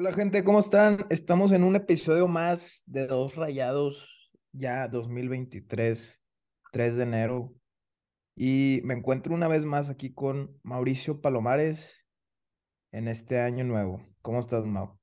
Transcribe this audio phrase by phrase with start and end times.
[0.00, 1.06] Hola gente, ¿cómo están?
[1.10, 6.22] Estamos en un episodio más de Dos Rayados, ya 2023,
[6.70, 7.52] 3 de enero.
[8.36, 12.06] Y me encuentro una vez más aquí con Mauricio Palomares
[12.92, 14.00] en este año nuevo.
[14.22, 15.00] ¿Cómo estás, Mau?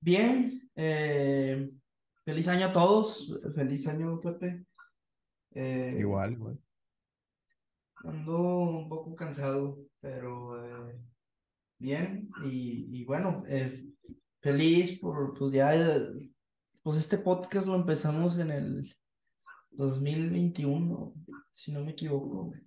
[0.00, 1.70] Bien, eh,
[2.26, 4.66] feliz año a todos, feliz año, Pepe.
[5.54, 6.58] Eh, Igual, igual.
[8.04, 11.00] ando un poco cansado, pero eh,
[11.82, 13.84] bien, y, y bueno, eh,
[14.40, 16.30] feliz por, pues ya, eh,
[16.82, 18.94] pues este podcast lo empezamos en el
[19.72, 21.14] 2021,
[21.52, 22.60] si no me equivoco, güey.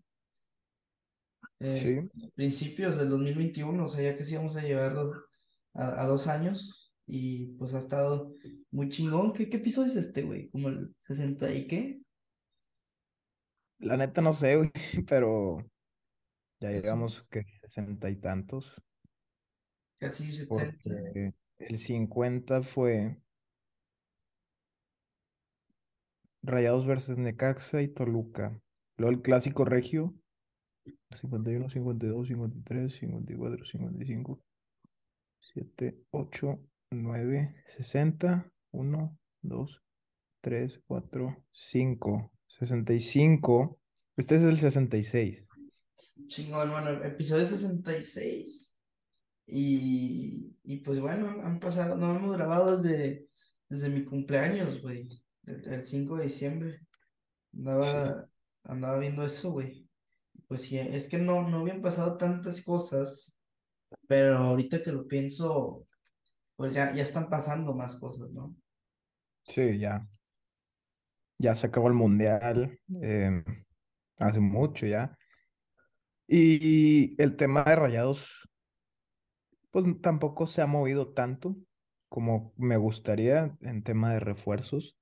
[1.73, 5.17] Sí, Este, principios del 2021, o sea, ya que sí vamos a llegar dos-
[5.73, 8.33] a, a dos años, y pues ha estado
[8.71, 9.33] muy chingón.
[9.33, 10.49] ¿Qué, qué episodio es este, güey?
[10.49, 12.01] ¿Como el 60 y qué?
[13.79, 14.71] la neta no sé, güey,
[15.07, 15.57] pero
[16.59, 18.73] ya llegamos que sesenta y tantos,
[19.99, 20.77] casi 70.
[20.83, 23.17] porque el 50 fue
[26.43, 28.61] Rayados versus Necaxa y Toluca.
[28.97, 30.13] Luego el clásico regio,
[31.11, 34.41] 51, 52, 53, 54, 55.
[35.53, 36.59] 7, 8,
[36.91, 39.81] 9, 60, 1, 2,
[40.41, 43.79] 3, 4, 5, 65.
[44.17, 45.47] Este es el 66.
[46.27, 48.74] Chingón, bueno, episodio 66.
[49.47, 53.27] Y, y pues bueno, han pasado, no hemos grabado desde,
[53.69, 55.09] desde mi cumpleaños, güey,
[55.45, 56.79] el, el 5 de diciembre.
[57.53, 58.27] Andaba,
[58.63, 59.89] andaba viendo eso, güey.
[60.47, 63.37] Pues sí, es que no, no habían pasado tantas cosas,
[64.07, 65.87] pero ahorita que lo pienso,
[66.55, 68.55] pues ya, ya están pasando más cosas, ¿no?
[69.45, 70.07] sí, ya.
[71.37, 72.79] Ya se acabó el mundial.
[73.01, 73.43] em,
[74.17, 75.17] hace mucho ya.
[76.27, 78.49] Y el tema de Rayados,
[79.75, 81.57] pues tampoco se ha movido tanto
[82.07, 84.95] como me gustaría en tema de refuerzos.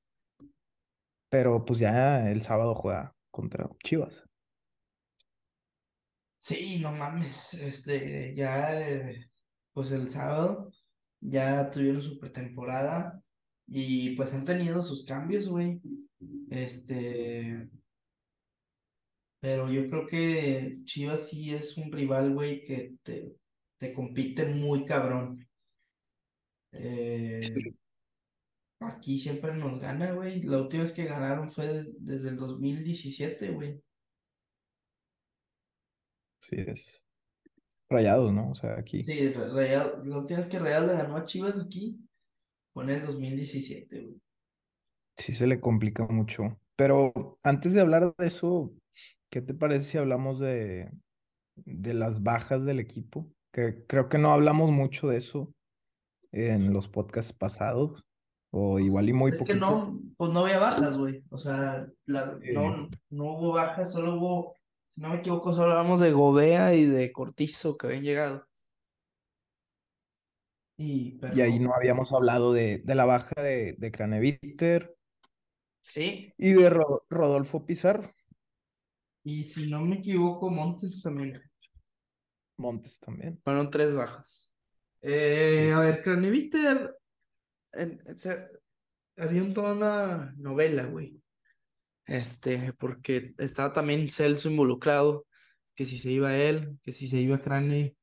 [1.29, 4.23] Pero pues ya el sábado juega contra Chivas.
[6.39, 9.29] Sí, no mames, este, ya, eh,
[9.73, 10.72] pues el sábado
[11.19, 13.22] ya tuvieron su pretemporada
[13.67, 15.79] y pues han tenido sus cambios, güey.
[16.50, 17.69] Este,
[19.40, 23.35] pero yo creo que Chivas sí es un rival, güey, que te,
[23.83, 25.45] te compite muy cabrón.
[26.71, 27.41] Eh,
[28.81, 30.44] aquí siempre nos gana, güey.
[30.44, 33.81] La última vez que ganaron fue des- desde el 2017, güey.
[36.39, 37.05] sí es.
[37.89, 38.51] Rayados, ¿no?
[38.51, 39.03] O sea, aquí.
[39.03, 41.99] Sí, Ra- Real, la última vez que Real le ganó a Chivas aquí
[42.73, 44.22] fue en el 2017, güey.
[45.17, 46.59] sí se le complica mucho.
[46.75, 48.73] Pero antes de hablar de eso,
[49.29, 50.91] ¿qué te parece si hablamos de,
[51.57, 53.32] de las bajas del equipo?
[53.53, 55.53] Que creo que no hablamos mucho de eso
[56.31, 58.03] en los podcasts pasados,
[58.52, 59.59] o igual y muy es que poquito.
[59.59, 61.24] no, pues no había bajas, güey.
[61.30, 64.56] O sea, la- Eh, no, no hubo bajas, solo hubo,
[64.90, 68.47] si no me equivoco, solo hablamos de Gobea y de Cortizo que habían llegado.
[70.78, 74.96] Y, y ahí no habíamos hablado de, de la baja de, de Craneviter
[75.81, 78.12] sí, y de Ro- Rodolfo Pizarro.
[79.24, 81.41] y si no me equivoco, Montes también.
[82.58, 83.40] Montes también.
[83.44, 84.53] Fueron tres bajas.
[85.02, 86.96] Eh, Sí, a ver, Craneviter,
[89.18, 91.22] había un- toda una novela, güey.
[92.06, 95.25] Este, porque estaba también Celso involucrado,
[95.75, 97.96] que si se iba él, que si se iba Crane.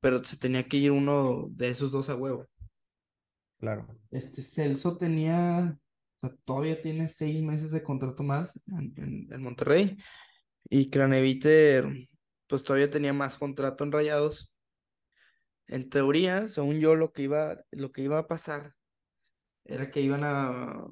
[0.00, 2.46] pero se tenía que ir uno de esos dos a huevo.
[3.58, 3.86] claro.
[4.12, 5.76] Este Celso tenía,
[6.22, 9.96] o sea, todavía tiene seis meses de contrato más en, en- en Monterrey
[10.70, 12.07] y Craneviter,
[12.48, 14.54] pues todavía tenía más contrato en Rayados.
[15.66, 18.74] En teoría, según yo, lo que iba, lo que iba a pasar
[19.64, 20.86] era que iban a,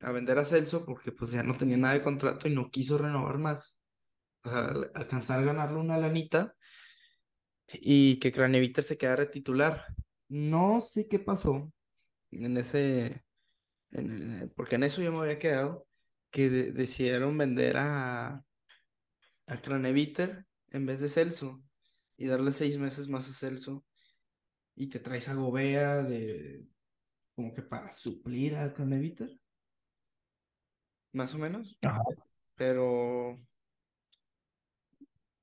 [0.00, 2.98] a vender a Celso porque pues ya no tenía nada de contrato y no quiso
[2.98, 3.80] renovar más.
[4.44, 6.56] O sea, al- alcanzar a ganarle una lanita
[7.68, 9.84] y que Craneviter se quedara titular.
[10.28, 11.72] No sé qué pasó
[12.30, 13.24] en ese,
[13.92, 14.12] en-
[14.42, 15.88] en- porque en eso yo me había quedado,
[16.30, 18.44] que de- decidieron vender a,
[19.46, 20.46] a Craneviter
[20.76, 21.62] en vez de Celso
[22.16, 23.84] y darle seis meses más a Celso
[24.74, 26.66] y te traes a Gobea de
[27.34, 29.38] como que para suplir a Craneviter,
[31.12, 32.02] más o menos, Ajá.
[32.54, 33.38] pero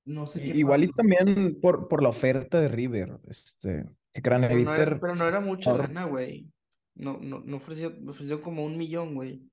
[0.06, 0.92] no sé qué Igual pasó.
[0.92, 5.16] y también por, por la oferta de River, este, que Pero no era, Craneviter pero
[5.16, 6.52] no era mucha ahorra- lana, güey.
[6.96, 9.50] No, no, no ofreció, ofreció como un millón, güey.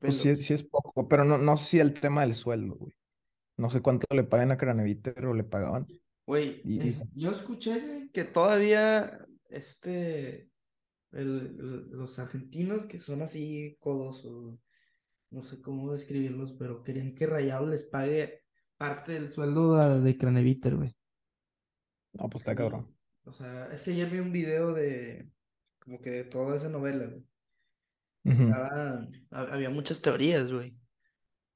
[0.00, 2.94] Pues sí, sí es poco, pero no, no sé si el tema del sueldo, güey.
[3.56, 5.86] No sé cuánto le pagan a Craneviter o le pagaban.
[6.26, 10.50] Güey, Y, eh, yo escuché que todavía este,
[11.12, 14.58] el- el- los argentinos que son así codos, o
[15.30, 18.42] no sé cómo describirlos, pero querían que Rayados les pague
[18.76, 20.96] parte del sueldo a- de Craneviter, güey.
[22.12, 22.94] no, pues está cabrón.
[23.24, 25.30] o sea, es que ayer vi un video de,
[25.80, 27.24] como que de toda esa novela, güey.
[28.24, 30.76] Estaba, había muchas teorías, güey.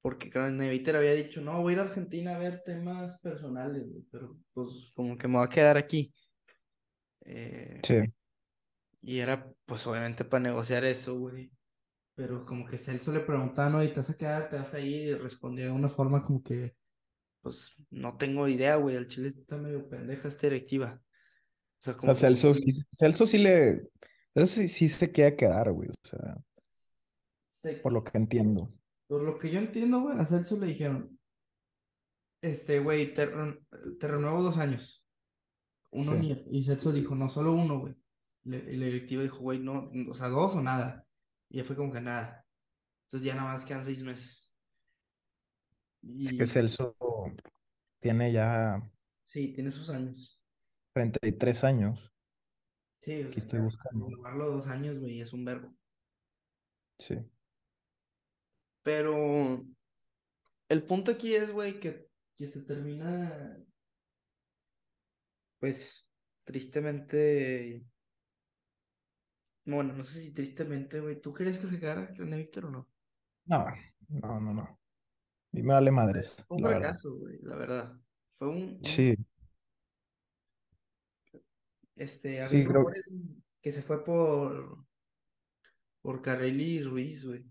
[0.01, 4.35] Porque Craneviter había dicho, no, voy a ir a Argentina a ver temas personales, pero
[4.53, 6.13] pues como que me voy a quedar aquí.
[7.25, 7.95] Eh, Sí.
[9.01, 11.51] y era, pues obviamente para negociar eso, güey.
[12.15, 14.79] Pero como que Celso le preguntaba, no, y te vas a quedar, te vas a
[14.79, 16.75] ir, y respondía de una forma como que,
[17.41, 20.99] pues no tengo idea, güey, el Chile está medio pendeja esta directiva.
[20.99, 23.89] O sea, O sea, como que Celso, sí- Celso sí le.
[24.33, 25.89] Celso sí, sí se queda quedar, güey.
[25.89, 26.37] O sea,
[27.49, 28.69] se- por lo que entiendo.
[29.11, 31.19] Por lo que yo entiendo, güey, a Celso le dijeron,
[32.41, 33.27] este, güey, te,
[33.99, 35.05] te renuevo dos años,
[35.91, 36.45] uno Sí.
[36.49, 37.93] y Celso dijo, no, solo uno, güey.
[38.45, 41.05] Y la directiva dijo, güey, no, o sea, dos o nada.
[41.49, 42.47] Y ya fue como que nada.
[43.03, 44.55] Entonces ya nada más quedan seis meses.
[46.17, 46.95] Es que Celso
[47.99, 48.81] tiene ya
[49.27, 50.41] sí, tiene sus años.
[50.93, 52.13] 33 años.
[53.01, 54.05] Sí, o Aquí sea, estoy ya buscando.
[54.07, 55.75] renovarlo dos años, güey, es un verbo.
[56.97, 57.17] Sí.
[58.83, 59.65] Pero
[60.69, 63.57] el punto aquí es, güey, que, que se termina,
[65.59, 66.09] pues,
[66.43, 67.85] tristemente.
[69.65, 71.21] Bueno, no sé si tristemente, güey.
[71.21, 72.89] ¿Tú crees que se quedara René Víctor o no?
[73.45, 73.65] No,
[74.09, 74.79] no, no, no.
[75.53, 78.01] Y me vale madres, Fue un fracaso, güey, la verdad.
[78.31, 79.15] Fue un, Sí,
[81.95, 82.85] este, había sí, creo.
[83.61, 84.85] que se fue por,
[86.01, 87.45] por Carelli Ruiz, güey.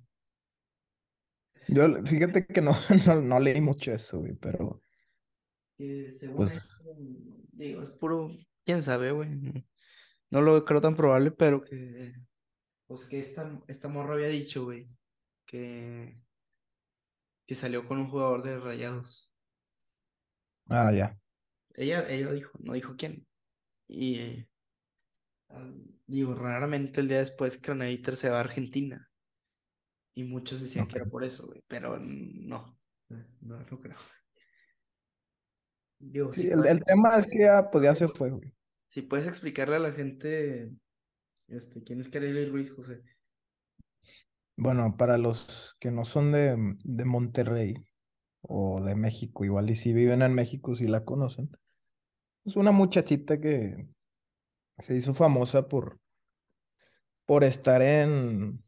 [1.73, 2.73] Yo, fíjate que no,
[3.07, 4.81] no, no leí mucho eso, güey, pero
[5.77, 6.83] Que según pues,
[7.53, 8.31] digo, es puro,
[8.65, 9.29] quién sabe, güey.
[10.31, 12.13] No, lo creo tan probable, pero que,
[12.87, 14.89] pues que esta, esta morra había dicho, güey,
[15.47, 16.21] que,
[17.47, 19.31] que salió con un jugador de Rayados.
[20.69, 21.17] ah, ya.
[21.75, 23.27] Ella, ella dijo, no dijo quién.
[23.89, 24.49] Y eh,
[25.49, 25.71] ah,
[26.07, 29.10] digo, raramente el día después Craneviter se va a Argentina.
[30.15, 32.79] Y muchos decían que era por eso, güey, pero no,
[33.41, 33.97] no, no creo.
[36.01, 38.53] Digo, si Sí, el, puedes, el tema es que ya, pues ya se fue, güey.
[38.89, 40.71] si puedes explicarle a la gente,
[41.49, 43.03] este, quién es Carelli Ruiz, José.
[44.57, 47.75] Bueno, para los que no son de, de Monterrey
[48.43, 51.51] o de México, igual y si viven en México, si la conocen.
[52.45, 53.89] Es una muchachita que
[54.79, 56.01] se hizo famosa por,
[57.27, 58.63] por estar en,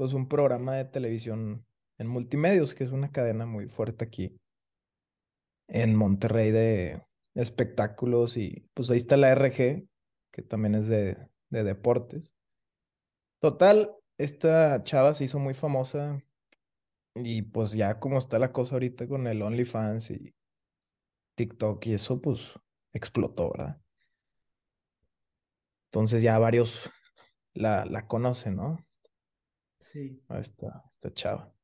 [0.00, 1.66] pues, un programa de televisión
[1.98, 4.34] en Multimedios, que es una cadena muy fuerte aquí
[5.68, 7.02] en Monterrey de
[7.34, 9.86] espectáculos y pues ahí está la RG,
[10.32, 11.18] que también es de,
[11.50, 12.34] de deportes.
[13.40, 16.24] Total, esta chava se hizo muy famosa
[17.14, 20.34] y pues ya como está la cosa ahorita con el OnlyFans y
[21.34, 22.54] TikTok y eso, pues
[22.94, 23.78] explotó, ¿verdad?
[25.88, 26.88] Entonces ya varios
[27.52, 28.78] la, la conocen, ¿no?
[29.80, 30.22] Sí.
[30.28, 31.54] A esta, esta chava.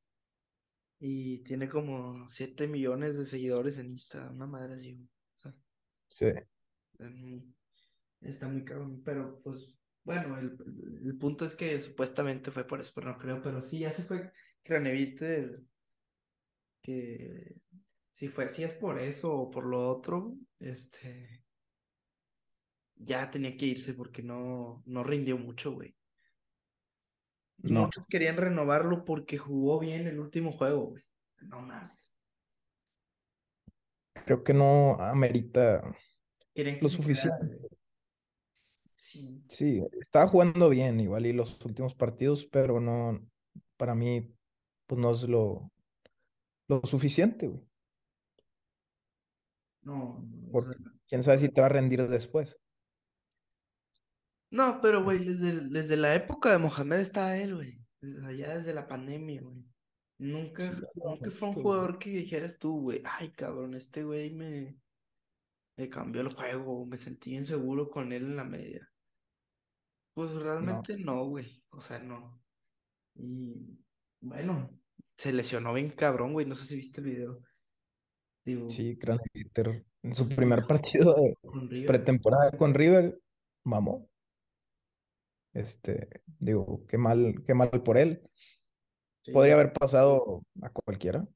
[0.99, 5.07] Y tiene como 7 millones de seguidores en Insta, una madre así,
[6.09, 6.25] Sí.
[8.21, 9.03] está muy cabrón.
[9.03, 10.57] Pero pues, bueno, el,
[11.05, 13.41] el punto es que supuestamente fue por eso, pero no creo.
[13.41, 14.31] Pero sí, ya se fue
[14.63, 15.61] Craneviter,
[16.81, 17.61] que
[18.09, 21.45] si fue, si es por eso o por lo otro, este,
[22.95, 25.96] ya tenía que irse porque no, no rindió mucho, güey.
[27.63, 31.03] No, muchos querían renovarlo porque jugó bien el último juego, güey.
[31.41, 32.13] No mames.
[34.27, 35.81] creo que no amerita
[36.81, 37.59] lo suficiente.
[38.95, 39.41] Sí.
[39.47, 43.25] Sí, estaba jugando bien igual y los últimos partidos, pero no,
[43.77, 44.35] para mí,
[44.85, 45.71] pues no es lo,
[46.67, 47.61] lo suficiente, güey.
[49.81, 50.75] No, no, Porque
[51.07, 52.59] quién sabe si te va a rendir después.
[54.51, 57.79] No, pero güey, Es- desde, desde la época de Mohamed estaba él, güey.
[58.01, 59.63] Desde allá, desde la pandemia, güey.
[60.19, 64.75] Nunca, sí, nunca fue un jugador que dijeras tú, güey, ay, cabrón, este güey me,
[65.77, 68.89] me cambió el juego, me sentí inseguro con él en la media.
[70.15, 71.63] Pues realmente no, güey.
[71.69, 72.41] O sea, no.
[73.15, 73.77] Y
[74.19, 74.71] bueno,
[75.15, 76.47] se lesionó bien cabrón, güey.
[76.47, 77.43] No sé si viste el video.
[78.43, 83.21] Digo, sí, Craneviter en su primer partido de con pretemporada con River,
[83.65, 84.09] mamó.
[85.57, 88.21] Este, digo, qué mal, qué mal por él.
[89.23, 91.27] Sí, Podría haber pasado a cualquiera.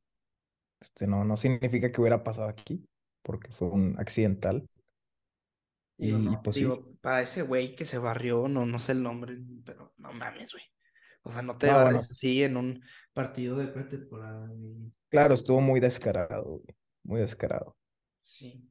[0.80, 2.88] Este, no, no significa que hubiera pasado aquí,
[3.24, 4.70] porque fue un accidental.
[5.98, 9.40] Digo, Y, no, digo, para ese güey que se barrió, no, no sé el nombre,
[9.66, 10.63] pero no mames, güey.
[11.24, 14.94] O sea, no te no, barres bueno, así en un partido de pretemporada, güey.
[15.10, 17.75] claro, estuvo muy descarado, güey, muy descarado.
[18.20, 18.68] Sí.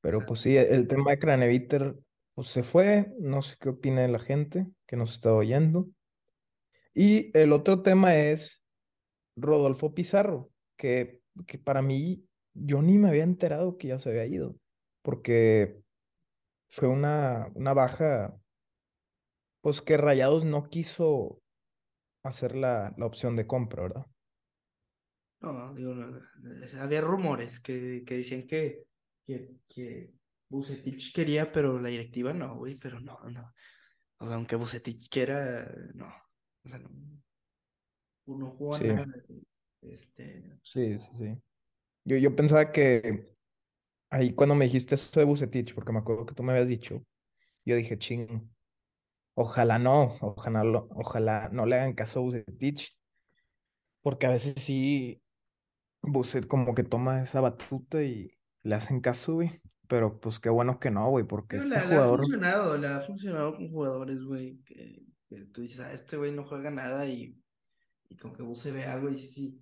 [0.00, 1.94] Pero pues sí, el tema de Craneviter,
[2.36, 5.88] pues se fue, no sé qué opina la gente que nos está oyendo.
[6.92, 8.62] Y el otro tema es
[9.36, 14.26] Rodolfo Pizarro, que, que para mí yo ni me había enterado que ya se había
[14.26, 14.54] ido,
[15.00, 15.80] porque
[16.68, 18.38] fue una, una baja,
[19.62, 21.40] pues que Rayados no quiso
[22.22, 24.06] hacer la, la opción de compra, ¿verdad?
[25.40, 25.94] no, digo,
[26.80, 28.84] había rumores que, que decían que,
[29.26, 30.15] que, que
[30.48, 33.52] Vucetich quería, pero la directiva no, güey, pero no, no.
[34.18, 36.08] O sea, aunque Vucetich quiera, no.
[36.64, 36.90] O sea, no,
[38.26, 39.06] no jugó Sí, nada.
[39.82, 41.42] Este, sí, sí, sí.
[42.04, 43.36] Yo, yo pensaba que
[44.10, 47.02] ahí cuando me dijiste eso de Bucetich, porque me acuerdo que tú me habías dicho,
[47.64, 48.50] yo dije, ching,
[49.34, 52.96] ojalá no, ojalá, lo- ojalá no le hagan caso a Bucetich,
[54.02, 55.22] porque a veces sí,
[56.02, 59.62] Bucet como que toma esa batuta y le hacen caso, güey.
[59.88, 62.76] Pero pues qué bueno que no, güey, porque Pero este le, le ha jugador, funcionado,
[62.78, 66.70] le ha funcionado con jugadores, güey, que, que tú dices, ah, este güey no juega
[66.70, 67.40] nada y,
[68.08, 69.60] y con que vos se ve algo y dices, sí.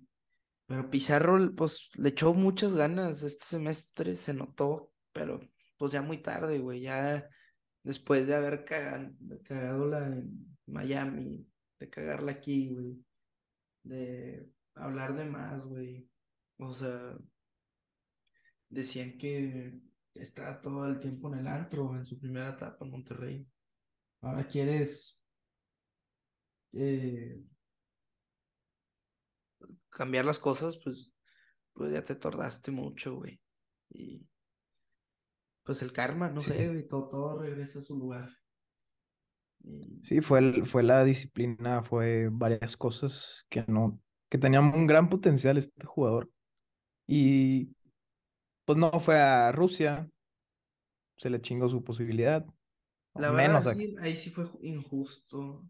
[0.67, 5.39] Pero Pizarro, pues, le echó muchas ganas este semestre, se notó, pero
[5.77, 7.29] pues ya muy tarde, güey, ya
[7.83, 9.13] después de haber caga-
[9.43, 11.47] cagado la en Miami,
[11.79, 13.05] de cagarla aquí, güey,
[13.83, 16.09] de hablar de más, güey.
[16.57, 17.17] O sea,
[18.69, 19.79] decían que
[20.15, 23.47] estaba todo el tiempo en el antro en su primera etapa en Monterrey.
[24.21, 25.21] Ahora quieres
[26.73, 27.41] eh,
[29.89, 31.11] cambiar las cosas, pues,
[31.73, 33.41] pues ya te tardaste mucho, güey.
[33.89, 34.27] Y
[35.63, 38.29] pues el karma, no sí, sé, güey, todo, todo regresa a su lugar.
[39.63, 44.87] Y sí, fue, el- fue la disciplina, fue varias cosas que no, que tenían un
[44.87, 46.31] gran potencial este jugador.
[47.07, 47.75] Y
[48.65, 50.09] pues no fue a Rusia,
[51.17, 52.45] se le chingó su posibilidad,
[53.15, 53.73] la verdad, menos a...
[53.73, 55.67] sí, ahí sí fue injusto,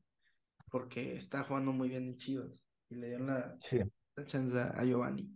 [0.72, 2.66] porque estaba jugando muy bien en Chivas.
[2.90, 3.80] Y le dieron la, Sí.
[4.16, 5.30] la chance a Giovanni.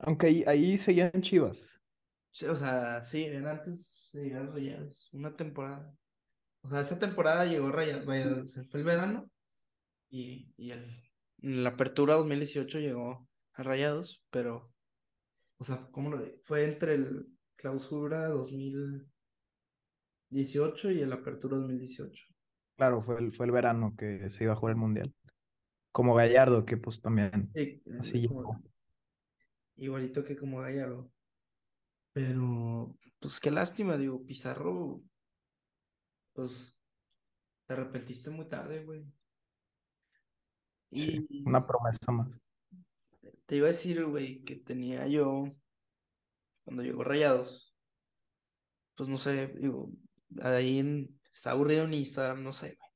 [0.00, 1.80] Aunque ahí, ahí seguían Chivas.
[2.30, 5.92] Sí, o sea, sí, antes de llegar a Rayados, una temporada.
[6.62, 9.30] O sea, esa temporada llegó Rayados, vaya, se fue el verano
[10.10, 10.84] y, y el,
[11.42, 14.72] en la apertura 2018 llegó a Rayados, pero,
[15.58, 16.24] o sea, ¿cómo lo?
[16.42, 22.24] Fue entre el clausura 2018 y el apertura 2018.
[22.76, 25.12] Claro, fue el, fue el verano que se iba a jugar el Mundial.
[25.90, 28.62] Como Gallardo, que pues también Sí, así como- llegó.
[29.76, 31.10] igualito que como Gallardo.
[32.12, 35.02] Pero, pues qué lástima, digo, Pizarro,
[36.34, 36.78] pues
[37.66, 39.04] te arrepentiste muy tarde, güey.
[40.92, 42.40] Sí, Y una promesa más.
[43.48, 45.44] Te iba a decir, güey, que tenía yo,
[46.64, 47.74] cuando llegó Rayados,
[48.94, 49.90] pues no sé, digo,
[50.42, 52.90] ahí en, estaba aburrido en Instagram, no sé, güey.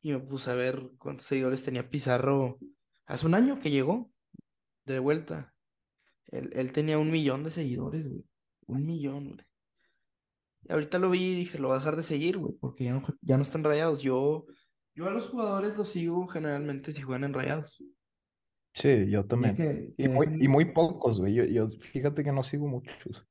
[0.00, 2.58] Y me puse a ver cuántos seguidores tenía Pizarro
[3.04, 4.10] hace un año que llegó
[4.86, 5.54] de vuelta.
[6.28, 8.24] Él, él tenía un millón de seguidores, güey.
[8.66, 9.46] Un millón, güey.
[10.62, 12.94] Y ahorita lo vi y dije, lo voy a dejar de seguir, güey, porque ya
[12.94, 14.00] no, ya no están rayados.
[14.00, 14.46] Yo,
[14.94, 17.82] yo a los jugadores los sigo generalmente si juegan en rayados.
[18.74, 19.54] Sí, yo también.
[19.56, 21.34] que, Y muy, y muy pocos, güey.
[21.34, 23.26] Yo, yo, fíjate que no sigo muchos.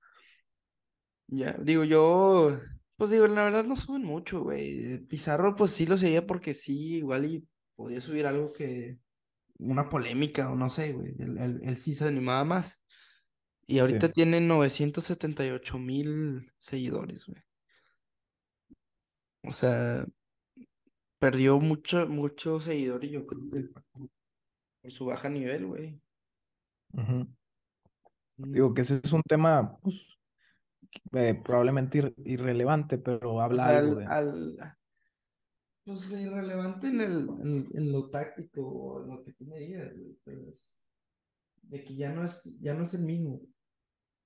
[1.28, 2.60] ya, digo, yo,
[2.98, 5.00] pues digo, la verdad no suben mucho, güey.
[5.08, 9.00] Pizarro, pues sí lo seguía porque sí, igual y podía subir algo que,
[9.60, 11.16] una polémica o no sé, güey.
[11.20, 12.84] Él, él- él sí se animaba más.
[13.68, 13.80] Y Sí.
[13.80, 17.42] ahorita tiene 978 mil seguidores, güey.
[19.44, 20.06] O sea,
[21.20, 23.70] perdió mucho, mucho seguidores, yo creo que
[24.84, 26.00] por su baja nivel, güey.
[26.92, 27.28] Ujú.
[28.36, 29.96] Digo que ese es un tema, pues,
[31.14, 34.62] eh, probablemente ir- irrelevante, pero O habla sea, algo al, de...
[34.62, 34.78] al-
[35.86, 37.12] pues irrelevante en el,
[37.42, 40.88] en, en lo táctico o en lo que tú me digas, güey, pero es
[41.62, 43.42] de que ya no es, ya no es el mismo.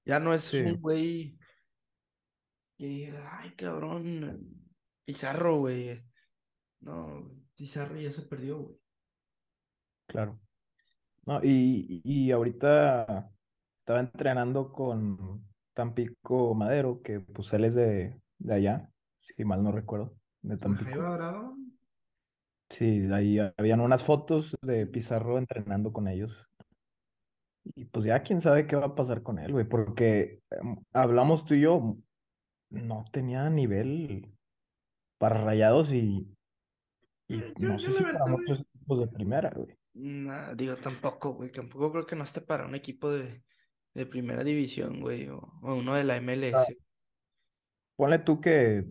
[0.06, 1.38] Ya no es Sí, un güey
[2.78, 4.72] que diga, ay, cabrón,
[5.06, 6.04] Pizarro, güey.
[6.80, 8.78] No, Pizarro ya se perdió, güey.
[10.08, 10.40] claro.
[11.28, 13.30] No, y, y ahorita
[13.80, 19.74] estaba entrenando con Tampico Madero, que pues él es de, de allá, si mal no
[19.74, 20.90] recuerdo, de Tampico.
[22.70, 26.50] Sí, ahí habían unas fotos de Pizarro entrenando con ellos.
[27.76, 31.44] Y pues ya quién sabe qué va a pasar con él, güey, porque em, hablamos
[31.44, 31.98] tú y yo,
[32.70, 34.32] no tenía nivel
[35.18, 36.34] para Rayados y,
[37.28, 39.76] y Yo, no yo sé si para verdad, muchos equipos de primera, güey.
[40.00, 41.52] Nah, digo, tampoco, güey.
[41.52, 43.44] Tampoco creo que no esté para un equipo de,
[43.94, 45.28] de primera división, güey.
[45.30, 46.18] O, o uno de la
[46.52, 46.78] Ah, MLS.
[47.96, 48.86] Ponle tú que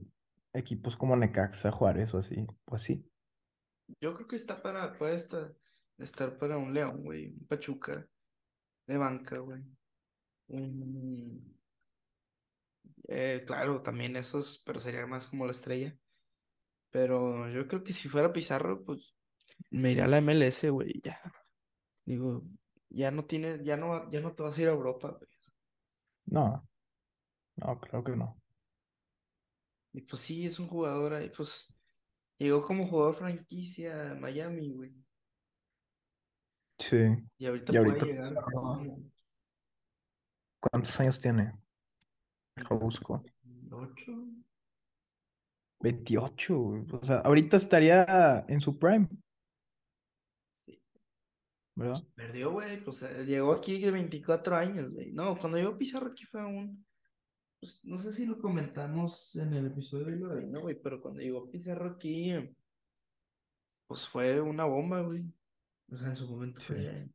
[0.52, 3.04] equipos como Necaxa, Juárez o así, pues sí.
[4.00, 5.54] Yo creo que está para, puede estar,
[5.98, 7.28] estar para un León, güey.
[7.28, 8.08] Un Pachuca
[8.86, 9.62] de banca, güey.
[10.48, 11.58] Un,
[13.08, 15.96] eh, claro, también esos, pero sería más como la estrella.
[16.90, 19.15] Pero yo creo que si fuera Pizarro, pues
[19.70, 21.00] me iría a la MLS, güey.
[21.04, 21.20] Ya.
[22.04, 22.44] Digo,
[22.90, 25.30] ya no tiene, ya no, ya no te vas a ir a Europa, güey.
[26.26, 26.68] No,
[27.56, 28.36] no, creo que no.
[29.92, 31.66] Y pues sí, es un jugador ahí, pues
[32.38, 34.94] llegó como jugador franquicia a Miami, güey.
[36.78, 36.96] Sí.
[37.38, 38.98] Y ahorita Y puede ahorita, llegar Pizarro, como
[40.60, 41.52] ¿cuántos años tiene?
[42.56, 43.22] Lo busco.
[43.70, 44.12] ocho.
[45.80, 46.84] 28, güey.
[46.92, 49.08] O sea, ahorita estaría en su prime.
[51.76, 52.02] ¿Verdad?
[52.14, 55.12] Perdió, güey, pues eh, llegó aquí de 24 años, güey.
[55.12, 56.84] No, cuando llegó Pizarro aquí fue un,
[57.60, 60.80] pues no sé si lo comentamos en el episodio de lo ¿no, güey?
[60.82, 62.54] Pero cuando llegó Pizarro aquí, eh,
[63.86, 65.22] pues fue una bomba, güey.
[65.92, 67.08] O sea, en su momento Sí, fue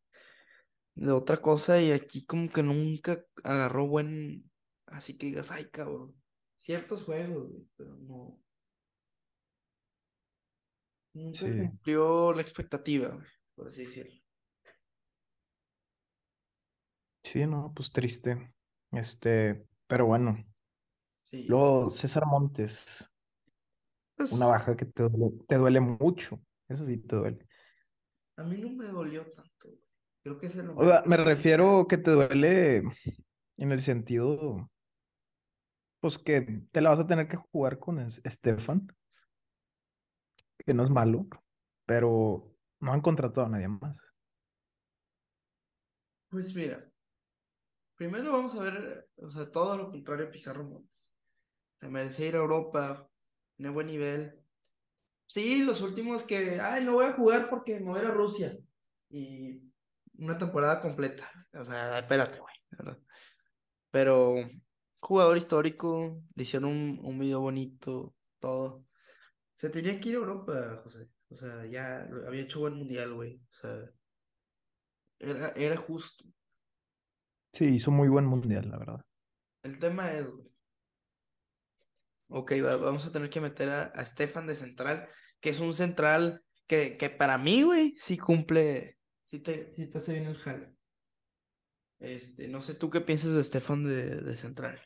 [0.95, 4.49] de otra cosa y aquí como que nunca agarró buen,
[4.87, 6.15] así que digas, ay, cabrón.
[6.57, 8.39] Ciertos juegos, güey, pero no,
[11.13, 14.20] nunca sí, cumplió la expectativa, güey, por así decirlo.
[17.23, 18.53] Sí, no, pues triste.
[18.91, 20.37] Este, pero bueno.
[21.23, 23.07] Sí, Luego, César Montes,
[24.29, 26.39] una pues baja que te duele, te duele mucho.
[26.67, 27.47] Eso sí te duele.
[28.37, 29.79] a mí no me dolió tanto, güey.
[30.23, 32.83] Creo que se lo O sea, me refiero que te duele
[33.57, 34.69] en el sentido,
[35.99, 38.87] pues que te la vas a tener que jugar con es- Estefan,
[40.65, 41.27] que no es malo,
[41.85, 43.99] pero no han contratado a nadie más.
[46.29, 46.90] Pues mira,
[48.01, 51.13] primero vamos a ver, o sea, todo lo contrario a Pizarro Montes.
[51.79, 53.07] Se merece ir a Europa,
[53.55, 54.43] tiene buen nivel.
[55.27, 58.11] Sí, los últimos que, ay, no voy a jugar porque me voy a ir a
[58.11, 58.57] Rusia.
[59.09, 59.61] Y
[60.17, 61.29] una temporada completa.
[61.53, 62.55] O sea, espérate, güey.
[63.91, 64.33] Pero
[64.99, 68.83] jugador histórico, le hicieron un, un video bonito, todo.
[69.53, 71.07] Se tenía que ir a Europa, José.
[71.29, 73.35] O sea, ya había hecho buen mundial, güey.
[73.35, 73.91] O sea,
[75.19, 76.25] era, era justo.
[77.53, 79.01] Sí, hizo muy buen mundial, la verdad.
[79.63, 80.51] El tema es, güey.
[82.27, 85.09] Ok, va- vamos a tener que meter a, a Stefan de central,
[85.41, 89.97] que es un central que, que para mí, güey, sí cumple, sí te, sí te
[89.97, 90.75] hace bien el jale.
[91.99, 94.81] Este, no sé tú qué piensas de Stefan de, de central.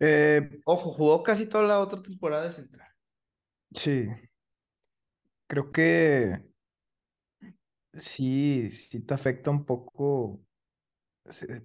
[0.00, 2.88] Eh, Ojo, jugó casi toda la otra temporada de central.
[3.74, 4.08] sí,
[5.46, 6.42] creo que
[7.94, 10.44] sí, sí te afecta un poco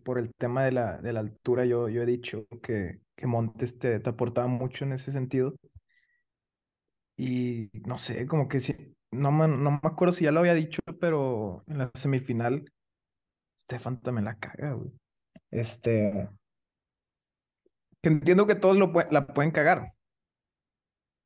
[0.04, 1.65] por el tema de la, de la altura.
[1.65, 5.56] Yo, yo he dicho que, que Montes te, te aportaba mucho en ese sentido.
[7.15, 10.54] Y no sé, como que sí, no me, no me acuerdo si ya lo había
[10.54, 12.72] dicho, pero en la semifinal,
[13.63, 14.91] Stefan también la caga, güey.
[15.50, 16.30] Este,
[18.02, 19.93] que entiendo que todos lo la pueden cagar, La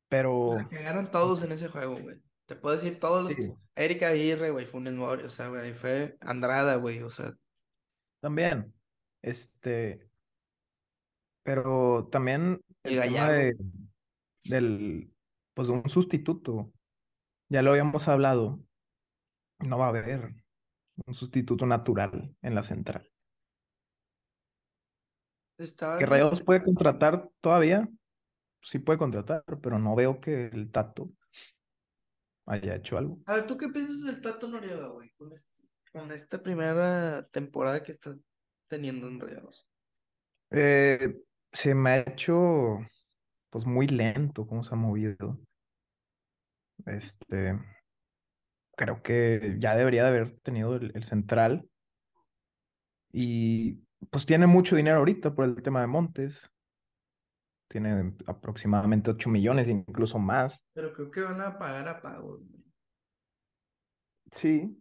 [0.07, 2.21] pero cagaron todos en ese juego, güey.
[2.45, 3.33] Te puedo decir todos los.
[3.33, 7.33] sí, Erika Aguirre, güey, Funes Mori, o sea, güey, fue Andrada, güey, o sea,
[8.21, 8.73] también.
[9.21, 10.09] Este,
[11.43, 13.55] pero también el tema de,
[14.45, 15.13] del,
[15.53, 16.71] pues de un sustituto,
[17.49, 18.59] ya lo habíamos hablado,
[19.59, 20.33] no va a haber
[21.05, 23.11] un sustituto natural en la central.
[25.57, 27.87] Estaba Que este- puede contratar todavía,
[28.61, 31.11] sí puede contratar, pero no veo que el Tato
[32.47, 33.19] haya hecho algo.
[33.27, 35.11] A ver, ¿tú qué piensas del Tato Noriega, güey?
[35.11, 35.50] Con, este-
[35.91, 38.15] con esta primera temporada que está
[38.67, 39.67] teniendo en Rayados.
[40.51, 42.79] Eh, se me ha hecho
[43.49, 45.37] pues muy lento cómo se ha movido.
[46.85, 47.59] Este,
[48.75, 51.69] creo que ya debería de haber tenido el, el central
[53.11, 56.49] y pues tiene mucho dinero ahorita por el tema de Montes.
[57.67, 60.61] Tiene aproximadamente 8 millones, incluso más.
[60.73, 62.41] Pero creo que van a pagar a güey.
[64.31, 64.80] Sí,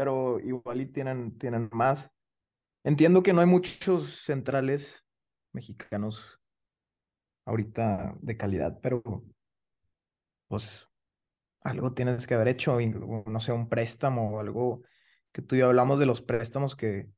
[0.00, 2.10] pero igual y tienen, tienen más.
[2.84, 5.04] Entiendo que no hay muchos centrales
[5.52, 6.40] mexicanos
[7.44, 9.02] ahorita de calidad, pero
[10.48, 10.86] pues
[11.62, 14.82] algo tienes que haber hecho, no sé, un préstamo o algo
[15.32, 17.10] que tú y yo hablamos de los préstamos que,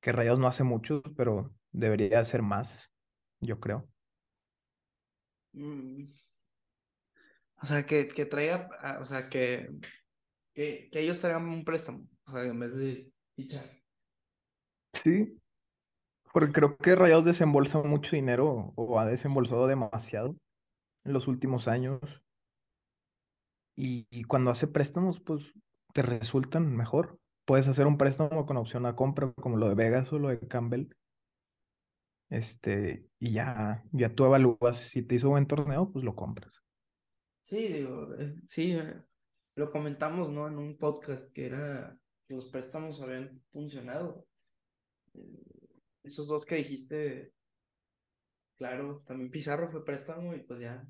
[0.00, 2.90] que Rayados no hace mucho, pero debería hacer más,
[3.40, 3.90] yo creo.
[5.54, 6.06] Mm,
[7.62, 9.68] O sea, que, que traiga, ah, o sea, que,
[10.54, 13.82] que, que ellos traigan un préstamo, o sea, en vez de fichar.
[14.92, 15.38] Sí,
[16.32, 20.36] porque creo que Rayados desembolsa mucho dinero o ha desembolsado demasiado
[21.04, 22.00] en los últimos años.
[23.76, 25.52] Y, y cuando hace préstamos, pues
[25.92, 27.18] te resultan mejor.
[27.44, 30.38] Puedes hacer un préstamo con opción a compra, como lo de Vegas o lo de
[30.40, 30.88] Campbell.
[32.30, 36.62] Este, y ya, ya tú evalúas si te hizo buen torneo, pues lo compras.
[37.44, 39.02] Sí, digo, eh, sí, eh,
[39.54, 40.48] lo comentamos, ¿no?
[40.48, 44.26] En un podcast que era que los préstamos habían funcionado.
[45.14, 47.32] Eh, esos dos que dijiste,
[48.58, 50.86] claro, también Pizarro fue préstamo y pues ya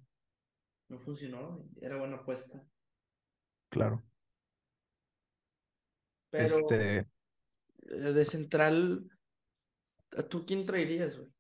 [0.89, 2.63] no funcionó, era buena apuesta.
[3.71, 4.03] Claro.
[6.31, 7.07] Pero Este, eh,
[7.89, 9.11] de central,
[10.17, 11.31] ¿a tú quién traerías, güey?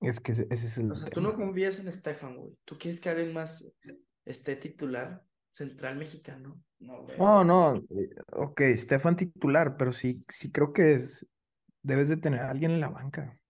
[0.00, 2.56] es que ese, ese es O el sea, tú no confías en Estefan, güey.
[2.64, 3.66] ¿Tú quieres que alguien más
[4.24, 5.24] esté titular?
[5.56, 6.62] Central mexicano.
[6.80, 7.18] No, güey.
[7.18, 11.26] No, no, eh, ok, Stefan titular, pero sí, sí creo que es,
[11.82, 13.40] debes de tener a alguien en la banca.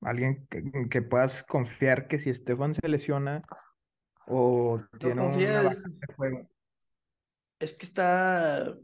[0.00, 3.42] Alguien que, que puedas confiar que si Stefan se lesiona
[4.26, 5.82] o No tiene una baja confías.
[5.84, 6.50] de juego.
[7.60, 8.74] Es que está.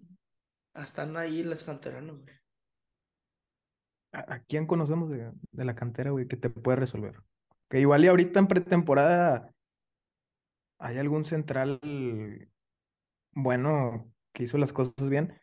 [0.75, 2.35] Están ahí los canteranos, güey.
[4.12, 7.16] ¿A, a quién conocemos de, de la cantera, güey, que te puede resolver?
[7.68, 9.51] Que igual y ahorita en pretemporada
[10.83, 11.79] hay algún central
[13.31, 15.40] bueno que hizo las cosas bien,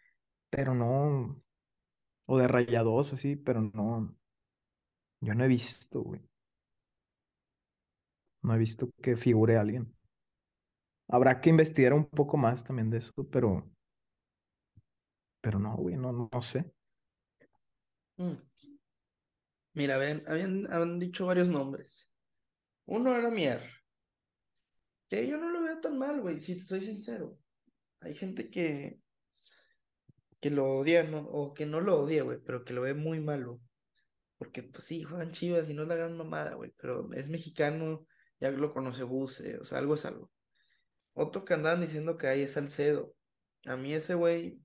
[0.50, 1.42] pero no,
[2.28, 4.16] o de rayados así, pero no,
[5.22, 6.22] yo no he visto, güey.
[8.42, 9.96] No he visto que figure alguien.
[11.08, 13.66] Habrá que investigar un poco más también de eso, pero,
[15.42, 16.70] pero no, güey, no, no sé.
[18.18, 18.36] Mm.
[19.74, 22.12] Mira, ven, habían, habían dicho varios nombres.
[22.86, 23.79] Uno era Mier,
[25.10, 27.40] que yo no lo veo tan mal, güey, si te soy sincero.
[28.02, 29.02] Hay gente que,
[30.40, 31.20] que lo odia, ¿no?
[31.28, 33.62] O que no lo odia, güey, pero que lo ve muy malo.
[34.38, 38.08] Porque, pues sí, juegan chivas y no es la gran mamada, güey, pero es mexicano,
[38.40, 40.32] ya lo conoce Buse, o sea, algo es algo.
[41.14, 43.16] Otro que andaban diciendo que ahí es Salcedo.
[43.66, 44.62] A mí ese güey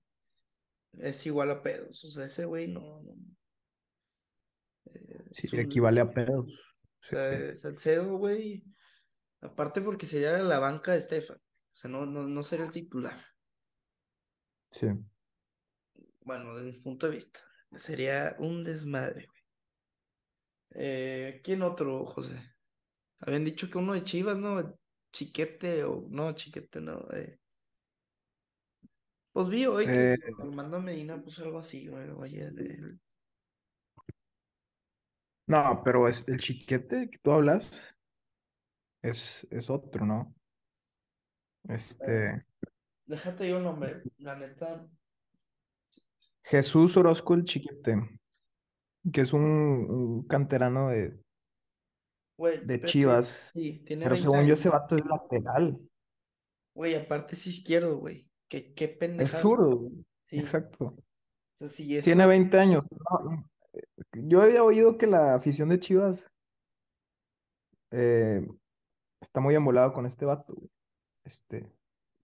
[0.99, 3.15] es igual a pedos, o sea, ese güey no, no,
[4.87, 6.77] eh, Sí, es un, equivale a pedos.
[7.03, 8.65] o Sí, sea, Salcedo, güey,
[9.45, 13.21] aparte porque sería la banca de Estefan, o sea, no, no, no sería el titular.
[14.71, 15.05] sí.
[16.25, 17.39] Bueno, desde mi punto de vista,
[17.77, 19.41] sería un desmadre, güey.
[20.71, 22.41] Eh, ¿quién otro, José?
[23.21, 24.79] Habían dicho que uno de Chivas, ¿no?
[25.13, 27.09] Chiquete o no, Chiquete, no.
[27.13, 27.41] eh.
[29.33, 32.09] Pues vi hoy que Eh, Armando Medina puso algo así, güey.
[32.11, 33.01] Oye, el-
[35.47, 37.94] no, pero es el chiquete que tú hablas
[39.05, 40.35] es, es otro, ¿no?
[41.69, 42.45] Este,
[43.07, 44.87] déjate yo el nombre, la neta.
[46.43, 47.97] Jesús Orozco el chiquete,
[49.13, 51.19] que es un, un canterano de,
[52.37, 54.55] Güey, de pero Chivas, sí, tiene pero 20 según yo años.
[54.55, 55.79] ese vato es lateral,
[56.75, 58.29] Güey, aparte es izquierdo, güey.
[58.49, 59.43] Qué, qué es pendejada.
[59.43, 60.05] zurdo, güey.
[60.27, 60.39] Sí.
[60.39, 60.97] exacto.
[62.03, 62.29] Tiene eso.
[62.29, 62.85] 20 años.
[62.91, 63.51] No,
[64.13, 66.31] yo había oído que la afición de Chivas
[67.91, 68.47] eh,
[69.25, 70.71] está muy embolado con este vato, güey.
[71.25, 71.65] Este,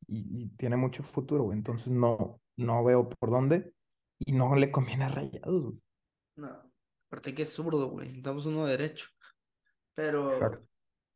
[0.06, 1.58] y, y tiene mucho futuro, güey.
[1.58, 3.72] Entonces no, no veo por dónde
[4.18, 5.82] y no le conviene a Rayados, güey.
[6.36, 6.70] No.
[7.06, 8.06] Aparte que es zurdo, güey.
[8.08, 9.08] Necesitamos uno derecho.
[9.94, 10.68] Pero Exacto.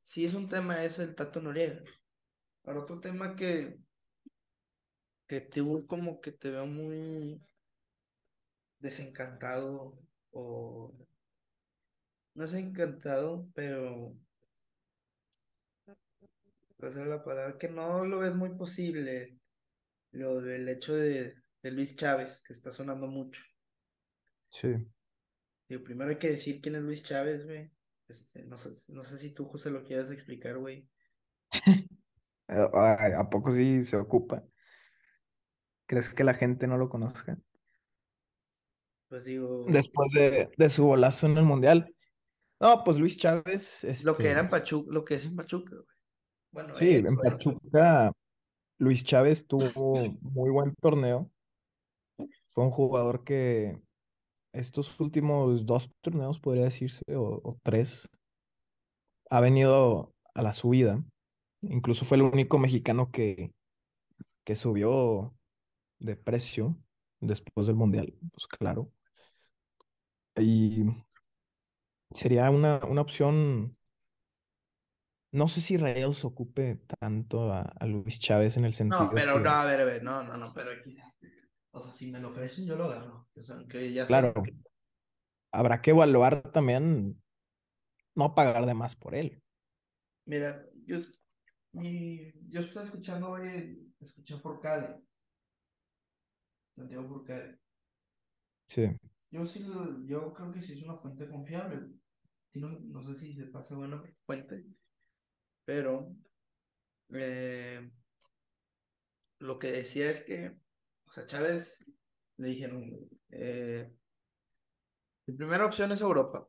[0.02, 1.82] sí es un tema eso el Tato Noriega.
[2.64, 3.78] Ahora otro tema que,
[5.26, 7.40] que tú como que te veo muy
[8.78, 9.98] desencantado
[10.32, 10.92] o
[12.34, 14.14] no es encantado, pero
[16.88, 19.38] es la palabra que no lo ves muy posible,
[20.12, 23.42] lo del hecho de, de Luis Chávez, que está sonando mucho.
[24.48, 24.68] Sí.
[25.68, 27.70] Digo, primero hay que decir quién es Luis Chávez, güey.
[28.06, 30.88] Este, no sé, no sé si tú, José, lo quieras explicar, güey.
[32.48, 34.44] ¿A poco sí se ocupa?
[35.86, 37.38] ¿Crees que la gente no lo conozca?
[39.08, 41.94] Pues digo, Después de, de su golazo en el Mundial.
[42.60, 45.76] No, pues Luis Chávez, lo que era en este, Pachuca, lo que es en Pachuca,
[45.76, 45.93] güey.
[46.54, 47.16] Bueno, sí, es, en.
[47.16, 48.12] Pachuca,
[48.78, 51.30] Luis Chávez tuvo muy buen torneo.
[52.46, 53.80] Fue un jugador que
[54.52, 58.08] estos últimos dos torneos, podría decirse, o, o tres,
[59.30, 61.02] ha venido a la subida.
[61.62, 63.52] Incluso fue el único mexicano que,
[64.44, 65.34] que subió
[65.98, 66.76] de precio.
[67.20, 68.92] después del Mundial, pues claro.
[70.36, 70.84] Y
[72.12, 73.76] sería una, una opción,
[75.34, 79.40] no sé si Rayados ocupe tanto a, a Luis Chávez en el No, sentido pero
[79.40, 80.96] no, que, a ver, a ver, no, no, no, pero aquí.
[81.72, 83.28] O sea, si me lo ofrecen, yo lo agarro.
[83.34, 84.32] O sea, aunque ya sé.
[84.32, 84.52] claro,
[85.52, 87.22] habrá que evaluar también
[88.16, 89.42] no pagar de más por él.
[90.26, 90.98] Mira, yo,
[91.74, 95.02] y yo estoy escuchando hoy, escuché a Forcade,
[96.76, 97.58] Santiago Forcade.
[98.66, 98.98] Sí,
[99.30, 99.66] Yo sí,
[100.06, 101.90] yo creo que sí es una fuente confiable.
[102.54, 104.64] No, no sé si se pasa buena fuente,
[105.64, 106.14] pero
[107.12, 107.90] eh,
[109.40, 110.56] lo que decía es que,
[111.06, 111.84] o sea, Chávez
[112.36, 113.92] le dijeron, eh,
[115.26, 116.48] mi primera opción es Europa,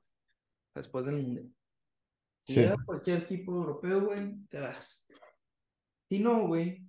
[0.74, 1.56] después del Mundial.
[2.46, 5.08] Si sí, llega cualquier equipo europeo, güey, te vas.
[6.10, 6.84] Si no, güey,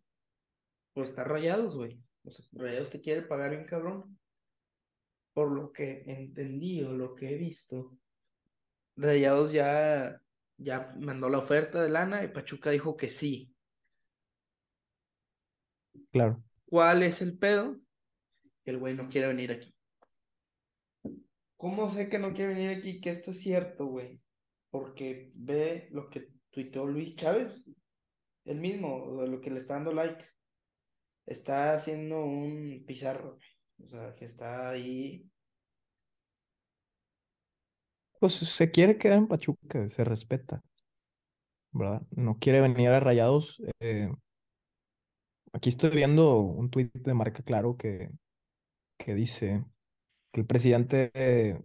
[0.92, 2.02] pues está Rayados, güey.
[2.24, 4.18] O sea, Rayados te quiere pagar bien cabrón.
[5.32, 7.98] Por lo que entendí o lo que he visto,
[8.96, 10.20] Rayados ya,
[10.58, 13.54] ya mandó la oferta de lana y Pachuca dijo que sí.
[16.10, 16.42] claro.
[16.66, 17.78] ¿Cuál es el pedo?
[18.64, 19.72] Que el güey no quiere venir aquí.
[21.56, 23.00] ¿Cómo sé que no quiere venir aquí?
[23.00, 24.20] Que esto es cierto, güey.
[24.70, 27.62] Porque ve lo que tuiteó Luis Chávez,
[28.44, 30.24] el mismo, lo que le está dando like.
[31.24, 33.48] Está haciendo un pizarro, güey.
[33.84, 35.30] O sea, que está ahí.
[38.18, 40.62] Pues se quiere quedar en Pachuca, se respeta,
[41.72, 42.02] ¿verdad?
[42.10, 43.60] No quiere venir a Rayados.
[43.80, 44.10] eh,
[45.52, 48.10] aquí estoy viendo un tuit de Marca Claro que,
[48.98, 49.64] que dice
[50.32, 51.62] que el presidente de,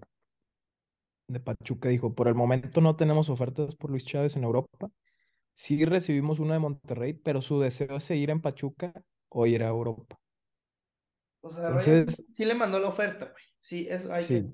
[1.28, 4.90] de Pachuca dijo, por el momento no tenemos ofertas por Luis Chávez en Europa.
[5.54, 8.94] Sí recibimos una de Monterrey, pero su deseo es seguir en Pachuca
[9.30, 10.20] o ir a Europa.
[11.42, 13.44] O sea, Entonces, sí le mandó la oferta, güey.
[13.60, 14.46] Sí, eso hay que.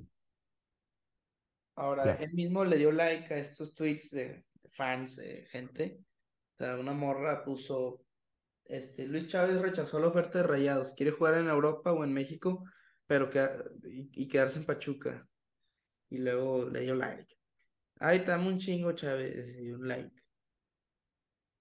[1.78, 6.00] Ahora, claro, él mismo le dio like a estos tweets de, de fans, de gente.
[6.56, 8.04] O sea, una morra puso,
[8.66, 12.64] este, Luis Chávez rechazó la oferta de Rayados, quiere jugar en Europa o en México,
[13.06, 13.48] pero que,
[13.90, 15.28] y, y quedarse en Pachuca.
[16.10, 17.36] Y luego le dio like.
[18.00, 20.12] Ay, dame un chingo, Chávez, y un like.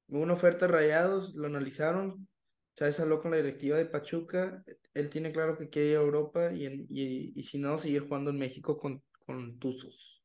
[0.09, 2.29] Hubo una oferta de Rayados, lo analizaron.
[2.77, 4.65] Chávez habló con la directiva de Pachuca.
[4.95, 8.03] Él tiene claro que quiere ir a Europa y, en- y, y si no, seguir
[8.03, 10.23] jugando en México con, con Tuzos.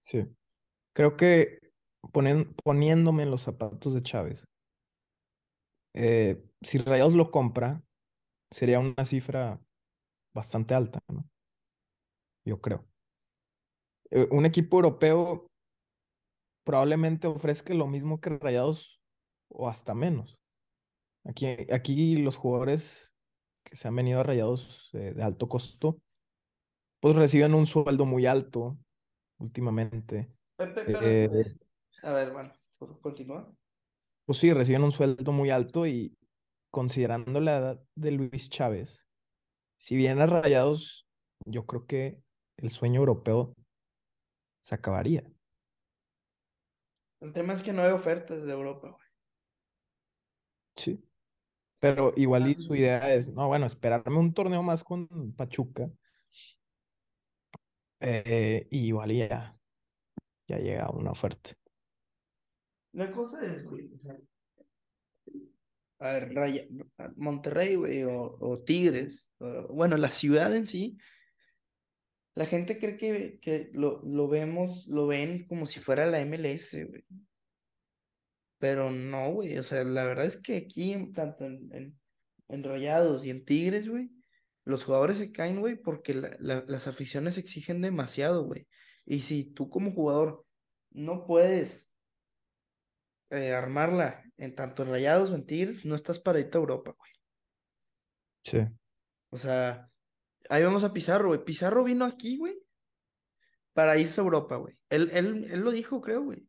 [0.00, 0.26] sí.
[0.92, 1.58] Creo que
[2.64, 4.44] poniéndome en los zapatos de Chávez,
[5.94, 7.82] eh, si Rayados lo compra,
[8.50, 9.60] sería una cifra
[10.34, 11.28] bastante alta, ¿no?
[12.46, 12.86] Yo creo.
[14.10, 15.46] Eh, un equipo europeo
[16.64, 19.00] probablemente ofrezca lo mismo que Rayados
[19.50, 20.36] o hasta menos.
[21.24, 23.08] Aquí, aquí los jugadores
[23.64, 25.98] que se han venido a Rayados eh, de alto costo,
[27.00, 28.78] pues reciben un sueldo muy alto
[29.38, 30.30] últimamente.
[30.56, 31.58] Pepe, pero Eh, ese-
[32.02, 33.52] A ver, bueno, pues, continúa.
[34.26, 36.14] pues sí, reciben un sueldo muy alto y
[36.70, 39.00] considerando la edad de Luis Chávez,
[39.78, 41.06] si bien a Rayados,
[41.46, 42.18] yo creo que
[42.58, 43.54] el sueño europeo
[44.62, 45.24] se acabaría.
[47.20, 49.06] El tema es que no hay ofertas de Europa, güey.
[50.76, 51.02] Sí.
[51.78, 55.90] Pero igual y su idea es, no, bueno, esperarme un torneo más con Pachuca.
[58.00, 59.58] Eh, y igual y ya,
[60.48, 61.50] ya llega una oferta.
[62.92, 64.18] La cosa es, güey, o sea,
[65.98, 66.66] a ver, Raya-
[67.16, 70.98] Monterrey, güey, o, o Tigres, o- bueno, la ciudad en sí,
[72.34, 76.84] la gente cree que, que lo, lo vemos, lo ven como si fuera la MLS,
[76.84, 77.04] güey.
[78.58, 82.00] Pero no, güey, o sea, la verdad es que aquí, tanto en, en,
[82.48, 84.10] en Rayados y en Tigres, güey,
[84.66, 88.68] los jugadores se caen, güey, porque la- la- las aficiones exigen demasiado, güey.
[89.06, 90.46] Y si tú como jugador
[90.90, 91.92] no puedes
[93.30, 96.94] eh, armarla en tanto en Rayados o en Tigres, no estás para irte a Europa,
[96.98, 97.12] güey.
[98.44, 98.58] Sí.
[99.30, 99.90] O sea,
[100.48, 101.44] ahí vamos a Pizarro, güey.
[101.44, 102.58] Pizarro vino aquí, güey,
[103.72, 104.78] para irse a Europa, güey.
[104.88, 106.48] Él, él, él lo dijo, creo, güey.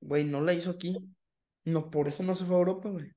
[0.00, 0.96] Güey, no la hizo aquí.
[1.64, 3.10] No, por eso no se fue a Europa, güey.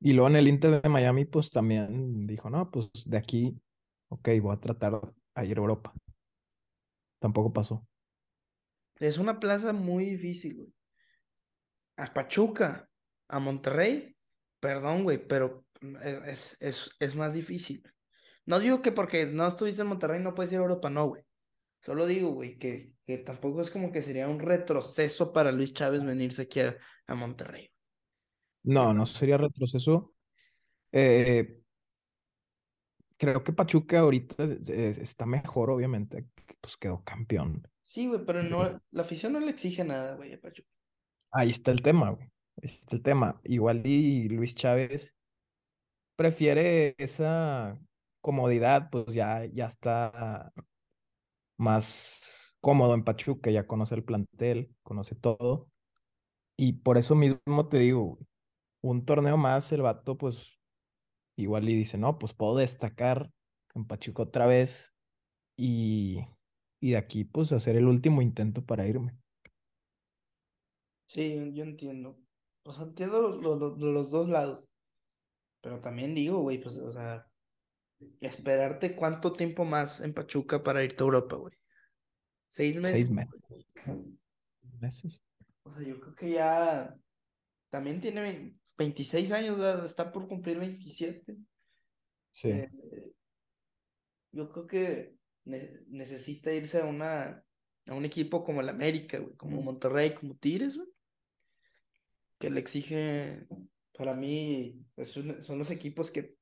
[0.00, 3.60] Y luego en el Inter de Miami, pues también dijo, no, pues de aquí,
[4.08, 5.00] ok, voy a tratar
[5.34, 5.92] a ir a Europa.
[7.18, 7.86] Tampoco pasó.
[8.96, 10.74] Es una plaza muy difícil, güey.
[11.96, 12.88] A Pachuca,
[13.28, 14.16] a Monterrey,
[14.60, 15.64] perdón, güey, pero
[16.26, 17.82] es, es, es, más difícil.
[18.46, 21.22] No digo que porque no estuviste en Monterrey no puedes ir a Europa, no, güey.
[21.80, 26.04] Solo digo, güey, que, que tampoco es como que sería un retroceso para Luis Chávez
[26.04, 27.70] venirse aquí a, a Monterrey.
[28.74, 30.12] No, no sería retroceso.
[30.92, 31.62] Eh,
[33.16, 36.26] creo que Pachuca ahorita es- es- está mejor, obviamente,
[36.60, 37.62] pues quedó campeón.
[37.82, 40.68] Sí, güey, pero Eh, no, la afición no le exige nada, güey, a Pachuca.
[41.30, 42.28] ahí está el tema, güey.
[42.62, 43.40] Ahí está el tema.
[43.44, 45.14] Igual y Luis Chávez
[46.16, 47.78] prefiere esa
[48.20, 50.52] comodidad, pues ya, ya está
[51.56, 55.70] más cómodo en Pachuca, ya conoce el plantel, conoce todo.
[56.56, 58.26] Y por eso mismo te digo, güey,
[58.80, 60.58] un torneo más, el vato, pues
[61.36, 63.30] igual y dice, no, pues puedo destacar
[63.74, 64.94] en Pachuca otra vez
[65.56, 66.20] y,
[66.80, 69.16] y de aquí, pues hacer el último intento para irme.
[71.06, 72.18] Sí, yo entiendo.
[72.64, 74.64] O sea, entiendo los, los, dos lados.
[75.62, 77.26] Pero también digo, güey, pues, o sea,
[78.20, 81.54] esperarte cuánto tiempo más en Pachuca para irte a Europa, güey.
[82.50, 83.10] ¿Seis Seis meses?
[83.10, 83.42] meses.
[84.80, 85.22] meses.
[85.64, 86.94] O sea, yo creo que ya
[87.70, 91.36] también tiene 26 años, está por cumplir 27.
[92.30, 92.70] Sí, Eh,
[94.32, 95.14] yo creo que
[95.44, 97.44] ne- necesita irse a una
[97.86, 100.88] a un equipo como el América, güey, como Monterrey, como Tigres, güey,
[102.38, 103.46] que le exige,
[103.96, 106.36] para mí, es un- son los equipos que,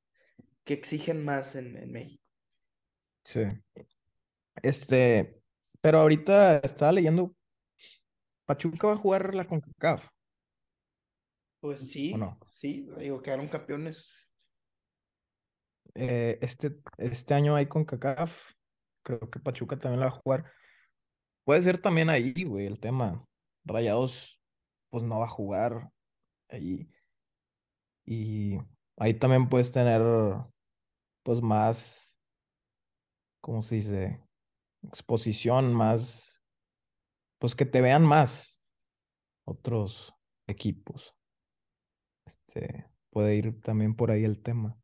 [0.65, 2.23] que exigen más en, en México.
[3.23, 3.41] sí.
[4.61, 5.41] Este,
[5.81, 7.35] pero ahorita estaba leyendo,
[8.45, 10.07] Pachuca va a jugar la CONCACAF,
[11.59, 12.37] Pues ¿o sí, no?
[12.47, 14.33] sí, digo, quedaron campeones.
[15.95, 18.51] Eh, este, este año hay CONCACAF,
[19.03, 20.51] creo que Pachuca también la va a jugar.
[21.43, 23.25] Puede ser también ahí, güey, el tema.
[23.65, 24.39] Rayados,
[24.89, 25.89] pues no va a jugar
[26.49, 26.91] ahí.
[28.05, 28.57] Y
[28.97, 30.01] ahí también puedes tener,
[31.23, 32.19] pues más,
[33.41, 34.21] ¿cómo se dice?
[34.83, 36.43] Exposición, más,
[37.39, 38.61] pues que te vean más
[39.45, 40.13] otros
[40.47, 41.16] equipos.
[42.47, 44.77] Este, puede ir también por ahí el tema.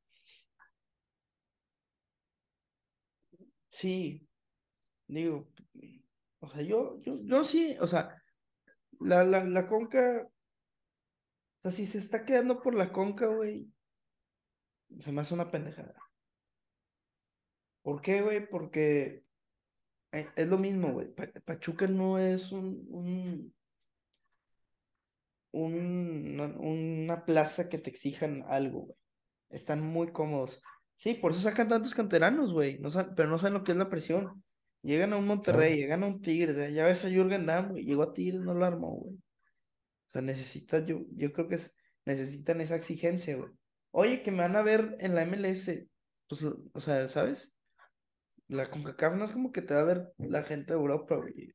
[3.70, 4.28] Sí,
[5.08, 5.50] digo,
[6.40, 8.22] o sea, yo, yo, yo sí, o sea,
[9.00, 10.32] la, la, la Conca, o
[11.64, 13.72] sea, si se está quedando por la Conca, güey,
[15.00, 15.94] se me hace una pendejada.
[17.82, 18.48] ¿Por qué, güey?
[18.50, 19.26] Porque
[20.14, 21.14] eh, es lo mismo, güey.
[21.14, 23.56] Pa- Pachuca no es un, un,
[25.54, 28.98] un- una plaza que te exijan algo, güey.
[29.50, 30.62] Están muy cómodos.
[30.96, 32.80] Sí, por eso sacan tantos canteranos, güey.
[32.80, 34.44] No pero no saben lo que es la presión.
[34.82, 35.28] Llegan a un.
[35.28, 36.56] Monterrey, llegan a un Tigres.
[36.58, 37.86] Ya ya ves a Jürgen Damm, güey.
[37.86, 39.16] Llegó a Tigres, no lo armó, güey.
[39.16, 43.50] O sea, necesita, yo, yo creo que es- necesitan esa exigencia, güey.
[43.92, 45.88] Oye, que me van a ver en la MLS.
[46.28, 47.54] Pues, o sea, ¿sabes?
[48.48, 51.54] La CONCACAF no es como que te va a ver la gente de Europa, güey.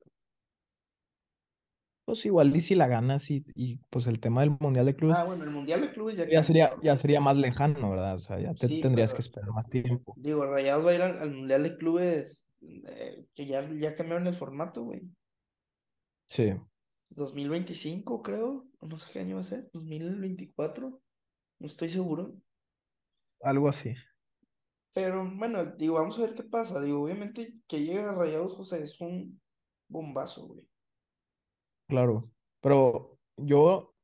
[2.09, 5.25] Pues igual y si la ganas y, y pues el tema del Mundial de Ah,
[5.25, 8.15] Clubes bueno, el Mundial de Clubes ya sería, ya sería más lejano, ¿verdad?
[8.17, 10.17] O sea, ya te Sí, tendrías que esperar más tiempo.
[10.17, 14.27] digo, Rayados va a ir al, al Mundial de Clubes eh, que ya, ya cambiaron
[14.27, 15.03] el formato, güey.
[16.27, 16.53] Sí,
[17.11, 18.69] 2025, creo.
[18.81, 19.71] o No sé qué año va a ser.
[19.73, 21.01] 2024.
[21.61, 22.41] No estoy seguro.
[23.43, 23.95] algo así.
[24.93, 26.81] Pero bueno, digo, vamos a ver qué pasa.
[26.81, 29.41] Digo, obviamente que llegue a Rayados, José, es un
[29.89, 30.68] bombazo, güey.
[31.89, 32.31] Claro.
[32.61, 33.95] Pero yo,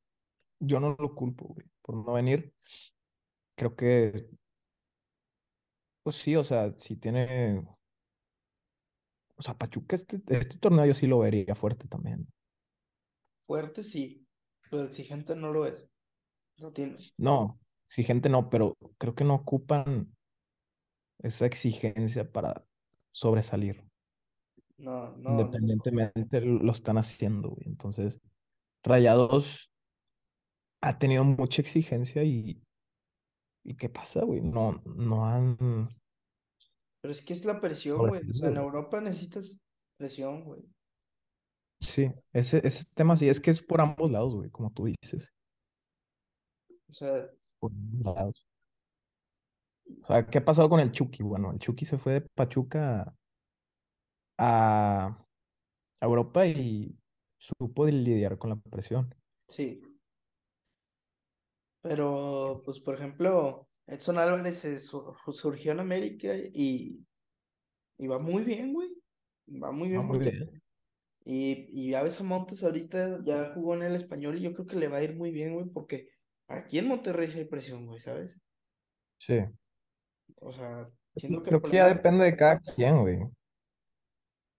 [0.61, 2.55] yo no lo culpo, güey, por no venir.
[3.57, 4.27] Creo que,
[6.03, 7.65] pues sí, o sea, si tiene,
[9.37, 12.27] o sea, Pachuca, este, este torneo yo sí lo vería fuerte también.
[13.47, 14.27] Fuerte sí,
[14.71, 15.87] pero exigente no lo es.
[16.59, 16.97] No tiene.
[17.19, 20.15] No, exigente no, pero creo que no ocupan
[21.19, 22.65] esa exigencia para
[23.11, 23.85] sobresalir.
[24.85, 25.31] No, no.
[25.31, 27.67] Independientemente lo están haciendo, güey.
[27.67, 28.21] Entonces,
[28.85, 29.71] Rayados
[30.83, 32.63] ha tenido mucha exigencia y,
[33.65, 34.43] ¿y qué pasa, güey?
[34.43, 35.89] No, no han
[37.01, 38.21] Pero es que es la presión, güey.
[38.31, 38.59] O sea, en.
[38.59, 39.59] Europa necesitas
[39.97, 40.63] presión, güey.
[41.81, 45.33] Sí, ese, ese tema sí, es que es por ambos lados, güey, como tú dices.
[46.91, 48.47] O sea, Por ambos lados.
[50.03, 51.23] O sea, ¿qué ha pasado con el Chucky?
[51.23, 53.15] Bueno, el Chucky se fue de Pachuca
[54.39, 55.21] a
[56.01, 56.99] a Europa y
[57.39, 59.15] supo lidiar con la presión.
[59.49, 59.81] sí.
[61.83, 67.07] Pero, pues, por ejemplo, Edson Álvarez se sur- surgió en América y,
[67.99, 68.91] y va muy bien, güey.
[69.49, 70.31] Va muy bien muy porque.
[70.31, 70.63] bien.
[71.25, 74.89] Y, y Aves Montes ahorita ya jugó en el español y yo creo que le
[74.89, 76.09] va a ir muy bien, güey, porque
[76.49, 78.33] aquí en Monterrey sí hay presión, güey, ¿sabes?
[79.19, 79.35] Sí.
[80.41, 83.19] O sea, siento que Creo que ya depende de cada quien, güey.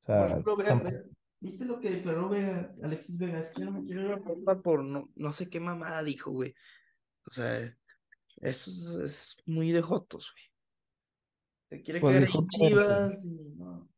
[0.08, 1.04] O Por ejemplo, vea,
[1.40, 3.40] ¿viste lo que declaró Vega, Alexis Vega?
[3.40, 6.04] Es que yo no me quiero ir a Europa por no, no sé qué mamada
[6.04, 6.54] dijo, güey.
[7.28, 7.60] O sea,
[8.42, 10.44] eso es, es muy de jotos, güey.
[11.70, 13.90] Se quiere Pues quedar en que Chivas y no.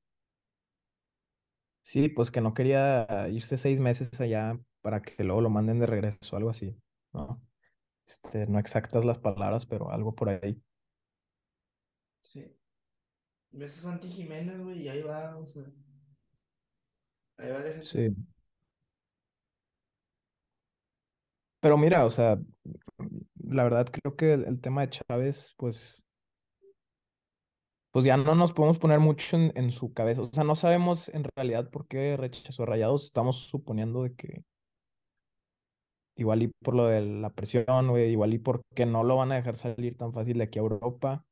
[1.82, 5.86] sí, pues que no quería irse seis meses allá para que luego lo manden de
[5.86, 6.76] regreso, algo así,
[7.14, 7.42] ¿no?
[8.08, 10.62] Este, no exactas las palabras, pero algo por ahí.
[12.22, 12.58] Sí.
[13.52, 15.64] Ves a Santi Jiménez, güey, y ahí va, o sea,
[17.38, 18.10] hay varias gente.
[18.16, 18.28] Sí.
[21.60, 22.38] Pero mira, o sea,
[23.44, 26.04] la verdad creo que el, el tema de Chávez, pues,
[27.92, 30.22] pues ya no nos podemos poner mucho en, en su cabeza.
[30.22, 33.06] O sea, no sabemos en realidad por qué rechazó a Rayados.
[33.06, 34.44] Estamos suponiendo de que
[36.16, 39.36] igual y por lo de la presión, güey, igual y porque no lo van a
[39.36, 41.26] dejar salir tan fácil de aquí a Europa.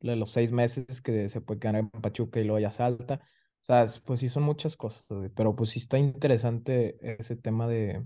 [0.00, 3.22] Lo de los seis meses que se puede quedar en Pachuca y luego ya salta.
[3.64, 7.34] O sea, es- pues sí son muchas cosas, güey, pero pues sí está interesante ese
[7.34, 8.04] tema de...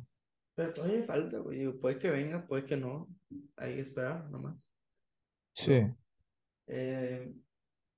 [0.55, 1.67] Pero todavía falta, güey.
[1.81, 3.09] Puede que venga, puede que no.
[3.57, 4.57] Hay que esperar nomás.
[5.55, 5.83] Sí,
[6.69, 7.35] eh,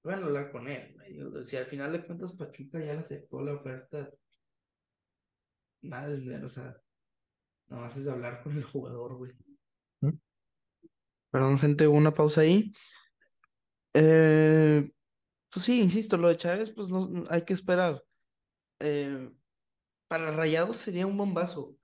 [0.03, 0.95] bueno, hablar con él.
[0.95, 4.11] güey, Si al final de cuentas Pachuca ya le aceptó la oferta,
[5.83, 6.81] madre mía, o sea,
[7.69, 9.33] nomás es hablar con el jugador, güey.
[11.31, 12.73] Perdón, gente, hubo una pausa ahí.
[13.93, 14.91] Eh,
[15.53, 18.03] pues sí, insisto, lo de Chávez, pues no, hay que esperar.
[18.81, 19.31] Eh,
[20.09, 21.77] para Rayados sería un bombazo.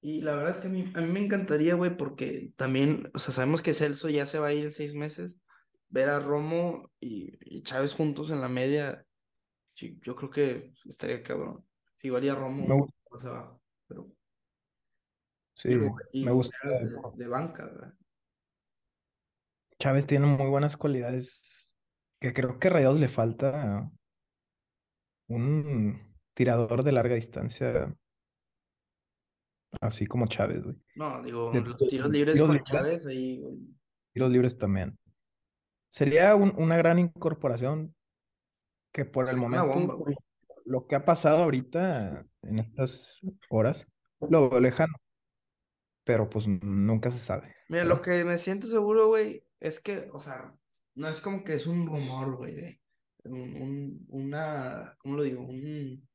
[0.00, 3.18] Y la verdad es que a mí, a mí me encantaría, güey, porque también, o
[3.20, 5.40] sea, sabemos que Celso ya se va a ir en seis meses.
[5.88, 9.06] Ver a Romo y, y Chávez juntos en la media,
[9.74, 11.66] sí, yo creo que estaría cabrón.
[12.02, 14.12] Igual y a Romo me, un gu- poco más abajo, pero
[15.54, 15.70] sí,
[16.12, 16.56] y me gusta.
[16.68, 16.90] De,
[17.24, 17.94] de banca, ¿verdad?
[19.80, 21.40] Chávez tiene muy buenas cualidades
[22.20, 23.90] que creo que a Rayados le falta
[25.28, 26.00] un
[26.34, 27.94] tirador de larga distancia,
[29.80, 30.76] así como Chávez, güey.
[30.96, 33.58] No, digo, De, los tiros libres tiros con libres, Chávez ahí, güey.
[34.14, 34.98] tiros libres también.
[35.90, 37.94] Sería un- una gran incorporación
[38.92, 40.16] que por el momento, bomba, güey.
[40.64, 43.86] lo, que ha pasado ahorita en estas horas,
[44.20, 44.94] lo veo lejano,
[46.04, 50.20] pero pues nunca se sabe, Mira, lo que me siento seguro, güey, es que, o
[50.20, 50.57] sea,
[50.98, 52.80] no es como que es un rumor, güey, de
[53.24, 55.42] un, un- una, ¿cómo lo digo?
[55.42, 56.08] Un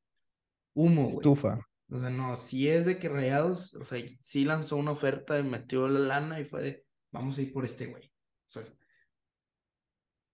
[0.75, 1.15] humo, güey.
[1.15, 1.59] Estufa,
[1.89, 5.43] O sea, no, si es de que Rayados, o sea, sí lanzó una oferta y
[5.43, 8.05] metió la lana y fue de, vamos a ir por este güey.
[8.47, 8.63] O sea,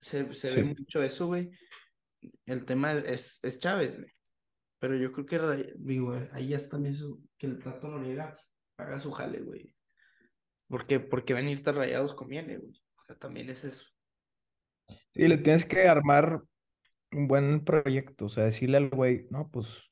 [0.01, 1.51] se, se ve mucho eso, güey.
[2.45, 4.11] El tema es, es Chávez, güey.
[4.79, 8.37] Pero yo creo que, digo, ahí ya también su- que el Tato Noriega
[8.77, 9.75] haga su jale, güey.
[10.67, 12.81] Porque, porque venirte Rayados conviene, güey.
[12.95, 13.85] O sea, también es eso.
[15.13, 16.41] Y le tienes que armar
[17.11, 19.91] un buen proyecto, o sea, decirle al güey, no, pues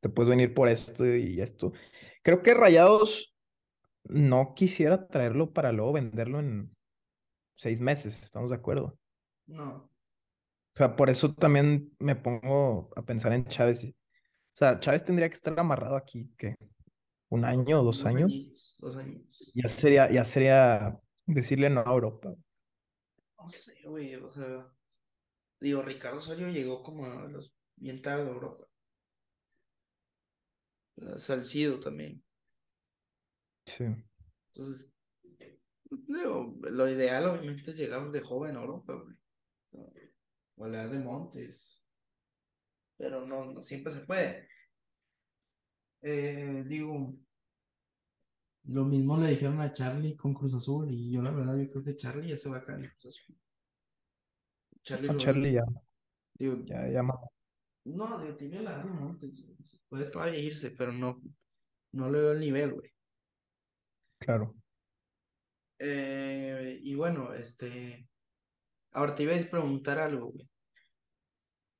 [0.00, 1.72] te puedes venir por esto y esto.
[2.22, 3.34] Creo que Rayados
[4.04, 6.76] no quisiera traerlo para luego venderlo en
[7.56, 8.98] seis meses, ¿estamos de acuerdo?
[9.46, 9.90] No,
[10.74, 13.84] O sea, por eso también me pongo a pensar en Chávez.
[13.84, 13.92] O
[14.54, 16.56] sea, Chávez tendría que estar amarrado aquí, ¿qué?
[17.30, 18.32] ¿Un año o dos dos años?
[18.32, 19.54] años, dos años.
[19.54, 22.34] Ya sería, ya sería decirle no a Europa.
[23.42, 24.72] No sé, güey, o sea,
[25.60, 28.66] digo, Ricardo Osorio llegó como a los bien tarde a Europa.
[30.96, 32.22] Eh, Salcido también.
[33.66, 33.84] Sí.
[34.54, 34.92] Entonces,
[35.90, 39.16] digo, lo ideal obviamente es llegar de joven a Europa, güey.
[40.56, 41.84] O la de Montes,
[42.96, 44.48] pero no, no siempre se puede.
[46.02, 47.16] Eh, digo,
[48.64, 51.82] lo mismo le dijeron a Charlie con Cruz Azul y yo la verdad yo creo
[51.84, 53.36] que Charlie ya se va a caer en Cruz Azul.
[54.82, 55.20] Charlie lo veo.
[55.20, 55.62] Charlie ya,
[56.34, 59.44] Digo, ya, ya, no, digo, tiene la edad de Montes,
[59.88, 61.20] puede todavía irse, pero no,
[61.92, 62.90] no le veo el nivel, güey.
[64.18, 64.54] claro.
[65.78, 68.08] Eh, y bueno, este,
[68.92, 70.48] ahora te iba a preguntar algo, güey.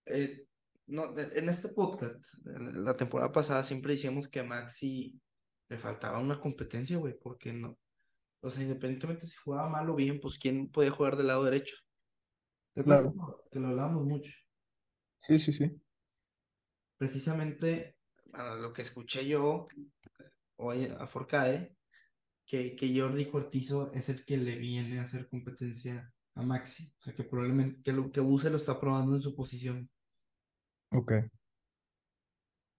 [0.07, 0.47] Eh,
[0.87, 5.20] no, de- en este podcast, en la temporada pasada siempre decíamos que a Maxi
[5.73, 7.79] le faltaba una competencia, güey, porque no,
[8.43, 11.77] o sea, independientemente si jugaba mal o bien, pues quién podía jugar del lado derecho.
[12.75, 13.16] ¿Te acuerdas que Claro.
[13.16, 14.33] lo que lo hablábamos mucho?
[15.18, 15.83] Sí, sí, sí.
[16.99, 17.97] Precisamente,
[18.33, 19.68] a lo que escuché yo
[20.57, 21.77] hoy a Forcade,
[22.47, 26.95] que, que Jordi Cortizo es el que le viene a hacer competencia a Maxi.
[27.01, 29.91] O sea, que probablemente que, lo, que Buse lo está probando en su posición.
[30.91, 31.12] Ok.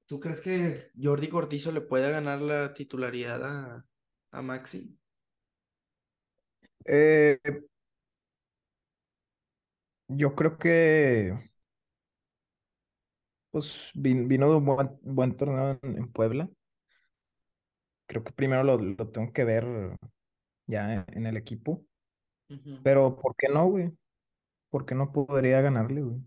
[0.05, 3.85] ¿Tú crees que Jordi Cortizo le pueda ganar la titularidad a,
[4.31, 4.97] a Maxi?
[6.85, 7.39] Eh,
[10.07, 11.33] yo creo que
[13.51, 16.49] pues vin- vino de un buen, buen torneo en, en Puebla.
[18.07, 19.65] Creo que primero lo, lo tengo que ver
[20.67, 21.85] ya en, el equipo.
[22.83, 23.93] Pero ¿por qué no, güey?
[24.71, 26.21] ¿por qué no podría ganarle, güey?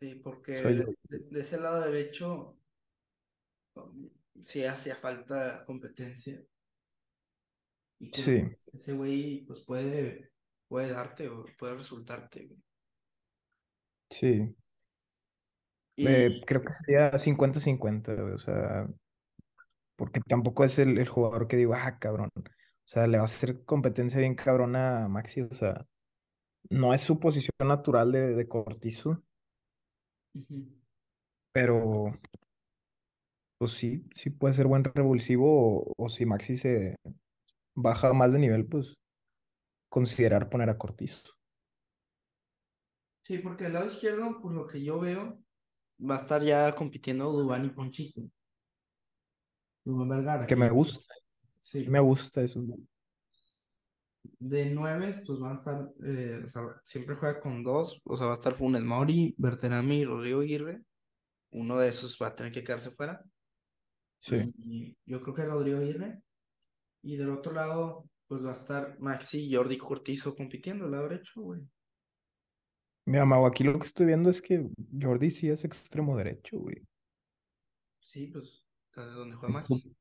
[0.00, 2.58] Sí, porque de, ese lado derecho
[3.74, 4.10] um,
[4.42, 6.42] sí hacía falta competencia.
[7.98, 8.44] Y sí,
[8.74, 10.32] ese güey pues puede,
[10.68, 12.46] puede darte o puede resultarte.
[12.46, 12.62] güey.
[14.10, 14.56] sí.
[15.98, 18.86] Eh, creo que sería cincuenta cincuenta güey, o sea,
[19.96, 22.30] porque tampoco es el, el jugador que digo, ah, cabrón.
[22.36, 25.86] O sea, le va a hacer competencia bien cabrona a Maxi, o sea,
[26.68, 29.22] no es su posición natural de, de Cortizo,
[30.36, 30.66] ujú.
[31.52, 32.12] pero
[33.58, 36.96] pues sí, sí puede ser buen revulsivo o, o si Maxi se
[37.74, 38.94] baja más de nivel, pues
[39.88, 41.32] considerar poner a Cortizo.
[43.22, 45.38] Sí, porque del lado izquierdo, por lo que yo veo,
[45.98, 48.22] va a estar ya compitiendo Dubán y Ponchito.
[49.84, 51.14] Dubán Vergara, Que me gusta,
[51.60, 51.86] sí.
[51.88, 52.60] me gusta eso.
[54.38, 58.26] De nueve, pues van a estar, eh, o sea, siempre juega con dos, o sea,
[58.26, 60.82] va a estar Funes Mori, Berterami y Rodrigo Aguirre.
[61.50, 63.24] Uno de esos va a tener que quedarse fuera.
[64.18, 64.52] Sí.
[64.58, 66.20] Y yo creo que Rodrigo Aguirre.
[67.02, 71.08] Y del otro lado, pues va a estar Maxi y Jordi Cortizo compitiendo, el lado
[71.08, 71.62] derecho, güey.
[73.06, 74.68] Mira, Mau, aquí lo que estoy viendo es que
[75.00, 76.82] Jordi sí es extremo derecho, güey.
[78.00, 78.66] Sí, pues,
[78.96, 79.96] de donde juega Su, Maxi.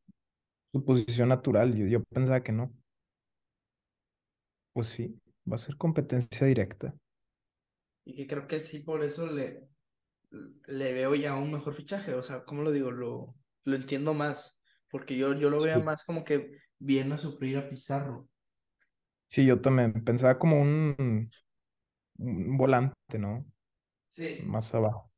[0.73, 2.73] su posición natural, yo, yo pensaba que no.
[4.75, 5.19] Pues sí,
[5.51, 6.95] va a ser competencia directa.
[8.05, 9.67] Y que creo que sí, por eso le,
[10.67, 12.13] le veo ya un mejor fichaje.
[12.13, 12.91] O sea, ¿cómo lo digo?
[12.91, 14.61] Lo, lo entiendo más.
[14.89, 15.81] Porque yo, yo lo veo Sí.
[15.81, 18.29] más como que viene a suplir a Pizarro.
[19.29, 21.29] Sí, yo también pensaba como un,
[22.17, 23.45] un volante, ¿no?
[24.07, 24.25] Sí.
[24.37, 25.11] Más abajo.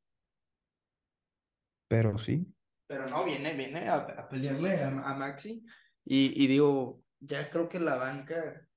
[1.88, 2.46] Pero sí,
[2.86, 5.64] Pero no, viene, viene a, a pelearle a, a Maxi.
[6.04, 8.67] Y, y digo, ya creo que la banca,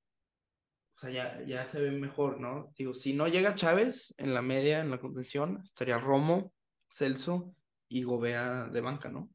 [1.02, 2.74] sea, ya, ya se ve mejor, ¿no?
[2.78, 6.54] Digo, si no llega Chávez en la media, en la contención, estaría Romo,
[6.89, 7.56] Celso
[7.89, 9.30] y Gobea de banca, ¿no?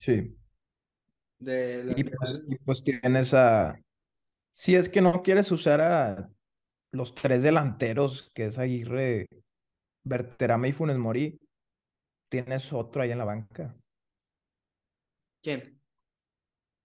[0.00, 0.36] sí.
[1.38, 3.78] De Y pues, y pues tienes a...
[4.52, 6.30] Si es que no quieres usar a
[6.92, 9.28] los tres delanteros, que es Aguirre,
[10.04, 11.38] Berterame y Funes Mori,
[12.30, 13.76] tienes otro ahí en la banca.
[15.42, 15.80] ¿Quién?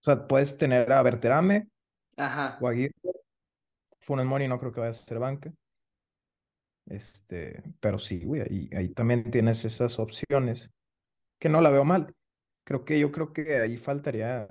[0.02, 1.68] O sea, puedes tener a Berterame
[2.16, 2.58] o Ajá.
[2.68, 3.21] Aguirre.
[4.02, 5.52] Funes Mori no creo que vaya a ser banca.
[6.86, 8.42] Este, pero sí, güey,
[8.74, 10.70] ahí, también tienes esas opciones,
[11.38, 12.14] que no la veo mal.
[12.64, 14.46] Creo que yo creo que ahí faltaría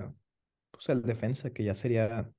[0.71, 2.31] pues, el defensa, que ya sería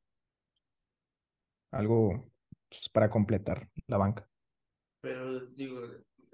[1.70, 2.30] algo
[2.68, 4.28] pues, para completar la banca.
[5.00, 5.80] Pero digo,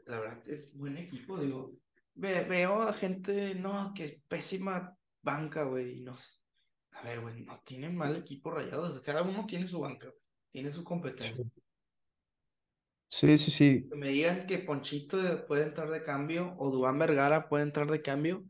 [0.07, 1.72] la verdad es buen equipo, digo.
[2.14, 6.29] Ve- veo a gente, no, que es pésima banca, güey, no sé.
[6.93, 9.01] A ver, güey, no tienen mal equipo rayados.
[9.03, 10.20] Cada uno tiene su banca, güey,
[10.51, 11.45] tiene su competencia.
[13.11, 13.89] Sí, sí, sí.
[13.89, 18.03] Que me digan que Ponchito puede entrar de cambio o Duván Vergara puede entrar de
[18.03, 18.45] cambio,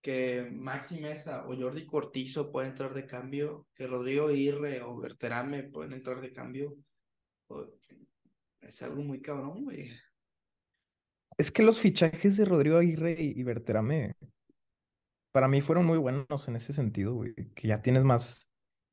[0.00, 5.62] que Maxi Mesa o Jordi Cortizo puede entrar de cambio, que Rodrigo Aguirre o Berterame
[5.64, 6.76] pueden entrar de cambio.
[8.60, 9.90] Es algo muy cabrón, güey.
[11.38, 14.14] Es que los fichajes de Rodrigo Aguirre y, y Berterame,
[15.32, 18.50] para mí fueron muy buenos en ese sentido, güey, que ya tienes más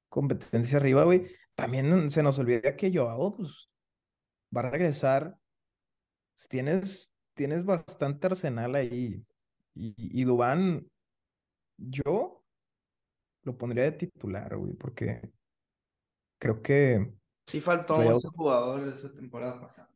[0.09, 1.27] competencia arriba, güey.
[1.57, 3.69] También se nos olvida que Joao, pues,
[4.55, 5.39] va a regresar.
[6.49, 9.25] Tienes, tienes bastante arsenal ahí.
[9.73, 10.87] Y, y Duván,
[11.77, 12.43] yo
[13.43, 15.31] lo pondría de titular, güey, porque
[16.39, 17.13] creo que
[17.47, 19.89] Sí faltó ese jugador esa temporada pasada.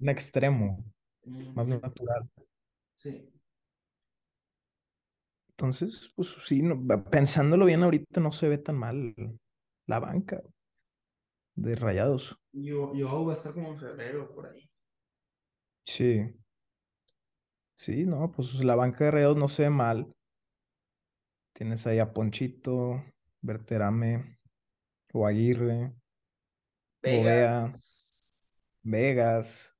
[0.00, 0.84] un extremo
[1.26, 2.28] Mm, más natural.
[2.96, 3.32] sí.
[5.50, 9.14] Entonces, pues sí, no- pensándolo bien ahorita no se ve tan mal
[9.86, 10.42] la banca
[11.54, 12.36] de Rayados.
[12.52, 14.70] Yo, yo voy a estar como en febrero por ahí.
[15.86, 16.34] Sí,
[17.76, 20.14] sí, no, pues la banca de Rayados no se ve mal.
[21.52, 23.04] Tienes ahí a Ponchito,
[23.40, 24.38] Berterame,
[25.12, 25.94] o Aguirre,
[27.00, 28.10] Vegas,
[28.82, 29.72] Vegas,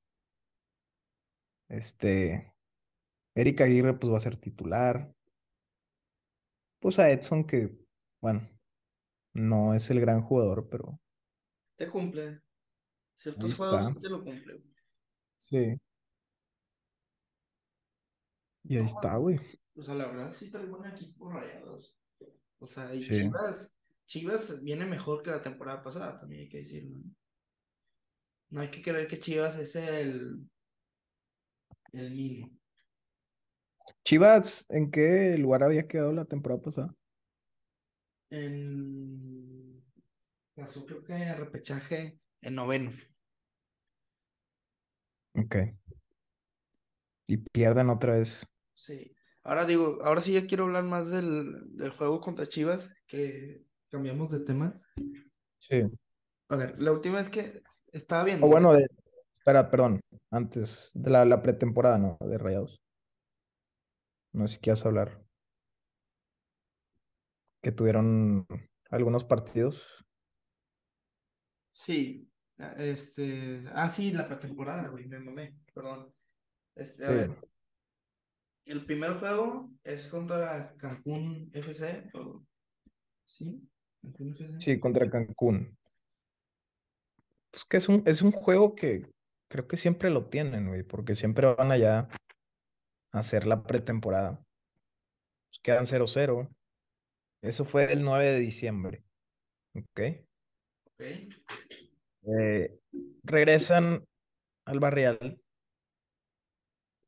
[1.67, 2.53] este,
[3.35, 5.13] Erika Aguirre pues va a ser titular.
[6.79, 7.77] Pues a Edson que,
[8.21, 8.47] bueno,
[9.33, 10.99] no es el gran jugador, pero
[11.77, 12.23] te cumple.
[12.29, 12.39] ahí
[13.17, 13.99] Ciertos juegos está.
[13.99, 14.63] te lo cumple.
[15.37, 15.79] Sí,
[18.63, 19.39] y ahí está, güey.
[19.75, 21.95] o sea, la verdad sí trae buen equipo rayados.
[22.59, 23.13] O sea, y Sí.
[23.21, 23.75] Chivas,
[24.07, 26.99] Chivas viene mejor que la temporada pasada, también hay que decirlo.
[26.99, 27.15] ¿no?
[28.49, 30.49] No hay que creer que Chivas es el,
[31.93, 32.51] el mismo.
[34.05, 36.95] Chivas, ¿en qué lugar había quedado la temporada pasada?
[38.29, 39.54] En...
[40.55, 42.91] Pasó creo que a repechaje en noveno.
[45.37, 45.55] Ok.
[47.27, 48.45] Y pierden otra vez.
[48.73, 49.15] Sí.
[49.43, 54.31] Ahora digo, ahora sí ya quiero hablar más del, del juego contra Chivas, que cambiamos
[54.31, 54.81] de tema.
[55.59, 55.83] Sí.
[56.49, 58.47] A ver, la última vez que estaba O viendo.
[58.47, 58.87] bueno, de,
[59.33, 59.99] espera, perdón,
[60.31, 62.17] antes de la, la pretemporada, ¿no?
[62.21, 62.77] De Rayados.
[64.33, 65.23] No sé si quieres hablar.
[67.61, 68.45] Que tuvieron
[68.89, 70.04] algunos partidos.
[71.75, 72.25] Sí,
[72.57, 73.65] ah, este.
[73.73, 76.13] Ah, sí, la pretemporada, güey, me mamé, perdón.
[76.73, 77.31] Este, a Sí, ver,
[78.63, 82.45] el primer juego es contra Cancún FC, o-
[83.25, 83.61] ¿sí?
[84.01, 84.57] Cancún FC.
[84.61, 85.77] sí, contra Cancún.
[87.51, 89.11] Pues que es un, es un juego que
[89.49, 92.07] creo que siempre lo tienen, güey, porque siempre van allá
[93.11, 94.41] a hacer la pretemporada.
[95.49, 96.49] Pues quedan 0-0.
[97.41, 99.03] Eso fue el 9 de diciembre.
[99.75, 99.99] ¿Ok?
[100.97, 101.01] Ok.
[102.27, 102.79] Eh,
[103.23, 104.05] regresan
[104.65, 105.39] al Barrial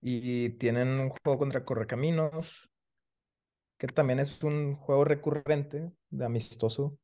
[0.01, 2.70] y tienen un juego contra Correcaminos,
[3.78, 6.97] que también es un juego recurrente de amistoso.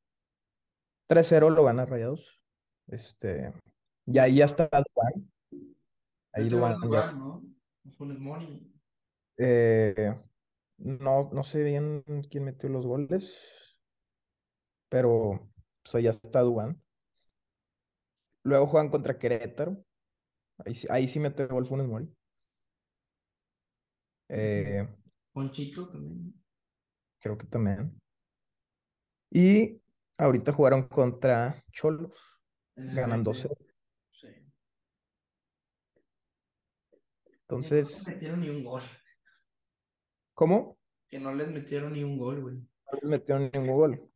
[1.08, 2.40] 3-0 lo gana Rayados.
[2.88, 3.54] Este,
[4.06, 5.32] ya ahí ya está Duván.
[6.34, 6.56] Ahí ya.
[6.56, 7.44] Duván, ¿no?
[9.38, 10.16] Eh,
[10.78, 13.36] no, no sé bien quién metió los goles,
[14.90, 15.50] pero
[15.82, 16.82] pues ahí ya está Duván.
[18.44, 19.84] Luego juegan contra Querétaro.
[20.66, 22.14] Ahí, sí- ahí sí metió gol Funes Mori.
[24.30, 24.88] Eh,
[25.34, 26.34] Ponchito también.
[27.20, 28.00] creo que también.
[29.32, 29.82] Y
[30.18, 32.12] ahorita jugaron contra Cholos.
[32.76, 33.48] 12.
[34.12, 34.28] Sí.
[37.24, 38.84] Que no les Entonces, metieron ni un gol.
[40.34, 40.78] ¿cómo?
[41.10, 42.56] Que no les metieron ni un gol, güey.
[42.58, 44.12] No les metieron ningún gol.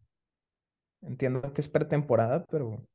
[1.02, 2.88] Entiendo que es pretemporada, pero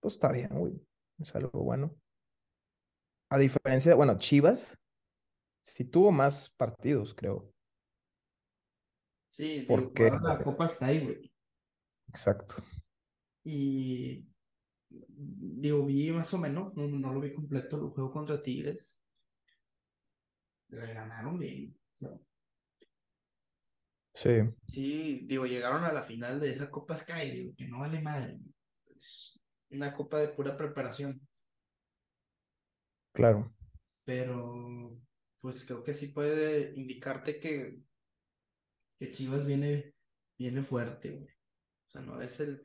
[0.00, 0.80] pues está bien, güey.
[1.18, 1.94] Es algo bueno.
[3.30, 4.78] A diferencia de, bueno, Chivas
[5.62, 7.52] sí tuvo más partidos, creo.
[9.28, 11.32] Sí, Porque, la Copa Sky, güey.
[12.08, 12.56] exacto.
[13.44, 14.26] Y
[14.90, 19.00] digo, vi más o menos, no, no lo vi completo, el juego contra Tigres.
[20.68, 21.74] Le ganaron bien.
[24.14, 28.00] Sí, sí, digo, llegaron a la final de esa Copa Sky, digo, que no vale
[28.00, 28.40] madre.
[28.96, 29.37] Es
[29.70, 31.20] una copa de pura preparación.
[33.12, 33.52] claro.
[34.04, 34.98] Pero,
[35.40, 37.82] pues creo que sí puede indicarte que,
[38.98, 39.94] que Chivas viene,
[40.38, 41.28] viene fuerte, güey.
[41.28, 42.62] O sea, no es el.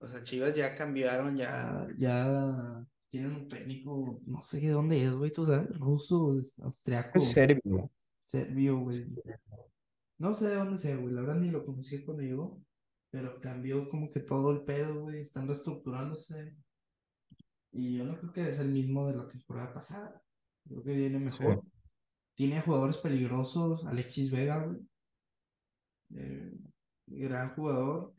[0.00, 5.12] O sea, Chivas ya cambiaron, ya, ya tienen un técnico, no sé de dónde es,
[5.12, 7.90] güey, tú sabes, ruso, austriaco, Es serbio.
[8.22, 9.06] serbio, güey.
[10.18, 12.62] No sé de dónde sea, güey, la verdad ni lo conocí cuando llegó,
[13.12, 16.56] pero cambió como que todo el pedo, güey, están reestructurándose.
[17.70, 20.22] Y yo no creo que es el mismo de la temporada pasada.
[20.66, 21.42] Creo que viene Sí.
[21.42, 21.62] mejor.
[22.34, 24.80] Tiene jugadores peligrosos, Alexis Vega, güey.
[26.14, 26.52] eh,
[27.06, 28.14] gran jugador.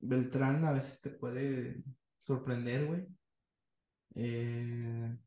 [0.00, 1.82] Beltrán a veces te puede
[2.18, 3.06] sorprender, güey.
[4.14, 5.18] Eh,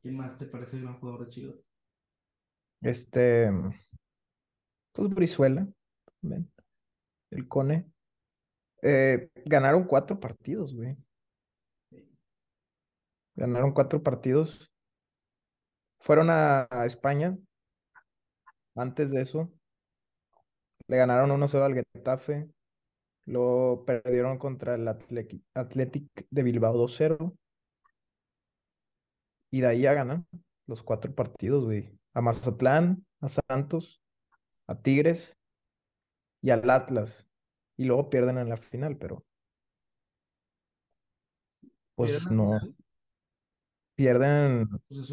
[0.00, 1.56] ¿quién más te parece gran jugador de Chivas?
[2.80, 3.50] Este,
[4.92, 5.66] pues Brizuela
[6.20, 6.50] también.
[7.30, 7.90] El Cone.
[8.82, 10.96] Eh, ganaron cuatro partidos, güey.
[13.34, 14.72] Ganaron cuatro partidos.
[16.00, 17.36] Fueron a, a España.
[18.74, 19.50] Antes de eso,
[20.86, 22.48] le ganaron 1-0 al Getafe.
[23.24, 27.36] Lo perdieron contra el Athletic, Athletic de Bilbao 2-0.
[29.50, 30.26] Y de ahí ya ganan
[30.66, 31.98] los cuatro partidos, güey.
[32.14, 34.00] A Mazatlán, a Santos,
[34.66, 35.36] a Tigres
[36.46, 37.26] y al Atlas.
[37.76, 39.26] Y luego pierden en la final, pero
[41.96, 42.58] ¿Vieron pues no.
[42.60, 42.76] final?
[43.96, 44.68] Pierden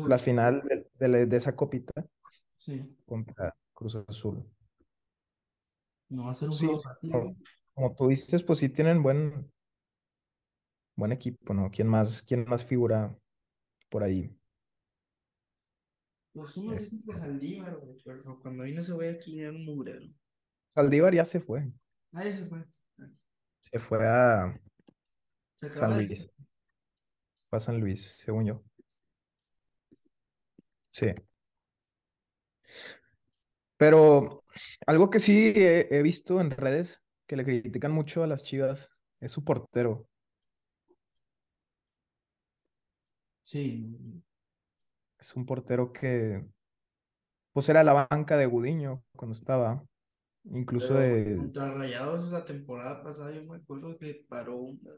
[0.08, 1.92] la final de, de la- de esa copita
[2.58, 2.96] Sí.
[3.06, 4.46] contra Cruz Azul.
[6.10, 7.36] No va a ser un Sí, como, güey.
[7.74, 9.52] como tú dices, pues sí tienen buen,
[10.96, 11.72] buen equipo, ¿no?
[11.72, 13.18] ¿Quién más, quién más figura
[13.90, 14.30] por ahí?
[16.34, 20.08] Pues uno Es- Saldívar, güey, pero cuando vino ese güey aquí era un mugrero.
[20.76, 21.72] Saldívar ya se fue.
[22.14, 22.64] Ah, ya se fue.
[23.62, 24.60] Se fue a
[25.56, 26.30] Se San de- Luis.
[27.50, 28.64] Fue a San Luis, según yo.
[30.92, 31.14] Sí.
[33.78, 34.44] Pero
[34.88, 38.90] algo que sí he, he visto en redes que le critican mucho a las Chivas
[39.20, 40.08] es su portero.
[43.44, 44.22] Sí,
[45.20, 46.46] Es un portero que,
[47.54, 49.84] pues era la banca de Gudiño cuando estaba.
[50.46, 54.92] Incluso de, contra Rayados la temporada pasada yo me acuerdo que paró una.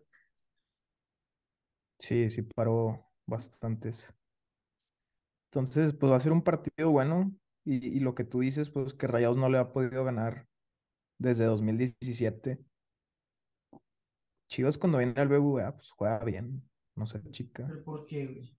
[1.99, 4.13] sí, sí paró bastantes.
[5.51, 7.33] Entonces, pues va a ser un partido bueno.
[7.63, 10.47] Y, y lo que tú dices, pues que Rayados no le ha podido ganar
[11.17, 12.59] desde 2017.
[14.47, 16.63] Chivas cuando viene al BBVA, pues juega bien.
[16.95, 17.65] No sé, chica.
[17.67, 18.57] ¿Pero por qué, güey?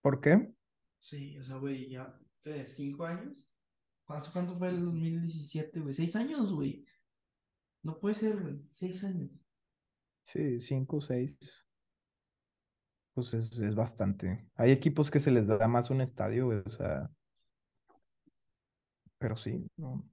[0.00, 0.52] ¿Por qué?
[0.98, 2.64] Sí, o sea, güey, ya, ¿qué?
[2.64, 3.51] ¿Cinco años?
[4.32, 5.94] ¿Cuánto, fue el 2017, güey?
[5.94, 6.84] ¿Seis años, güey?
[7.82, 8.60] No puede ser, güey.
[8.72, 9.30] Seis años.
[10.24, 11.38] Sí, cinco, seis.
[13.14, 14.48] Pues es, es bastante.
[14.54, 17.10] Hay equipos que se les da más un estadio, güey, o sea.
[19.18, 20.08] Pero sí, no.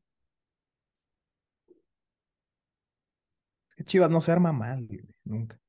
[3.85, 5.59] Chivas no se arma mal, güey, nunca.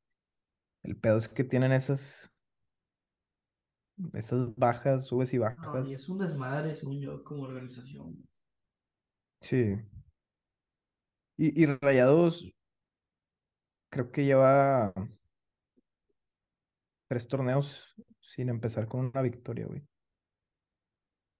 [0.82, 2.29] El pedo es que tienen esas,
[4.14, 5.88] esas bajas, subes y No, y bajas.
[5.94, 8.26] es un desmadre, según yo, como organización.
[9.40, 9.80] Sí.
[11.36, 12.52] Y, y Rayados
[13.90, 14.92] creo que lleva
[17.08, 19.82] tres torneos sin empezar con una victoria, güey.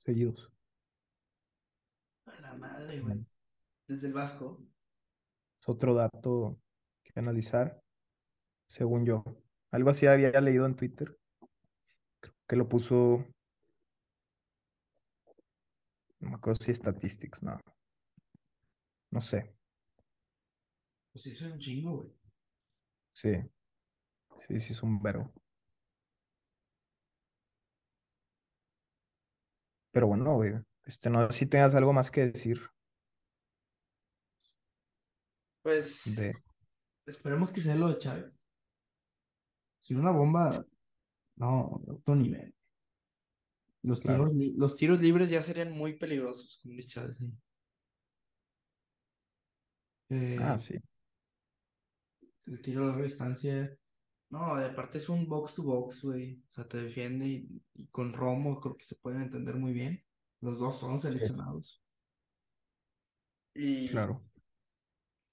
[0.04, 0.50] Seguidos.
[2.26, 3.26] A la madre, güey.
[3.86, 4.66] Desde el Vasco.
[5.60, 6.58] Es otro dato
[7.04, 7.82] que analizar,
[8.68, 9.24] según yo.
[9.72, 11.18] Algo así había leído en Twitter,
[12.50, 13.24] que lo puso,
[16.18, 17.60] no me acuerdo si Statistics, no.
[19.12, 19.54] No sé.
[21.12, 22.12] Pues sí, es un chingo, güey.
[23.12, 23.36] Sí,
[24.36, 25.32] sí, sí es un verbo.
[29.92, 30.54] Pero bueno, güey.
[30.84, 32.60] Este, no sé si tengas algo más que decir
[35.62, 36.32] Pues de...
[37.06, 38.42] esperemos que sea lo de Chávez.
[39.82, 40.50] Si una bomba,
[41.40, 42.54] no, de otro nivel.
[43.82, 44.32] Los tiros, Claro.
[44.56, 47.20] los tiros libres ya serían muy peligrosos con Luis Chávez.
[47.20, 47.30] ahí.
[50.36, 50.74] Ah, Eh, sí,
[52.46, 53.76] el tiro a larga distancia.
[54.30, 56.42] No, aparte es un box to box, güey.
[56.50, 60.04] O sea, te defiende y, y con Romo creo que se pueden entender muy bien.
[60.40, 61.82] Los dos son sí, seleccionados.
[63.54, 64.24] Y claro.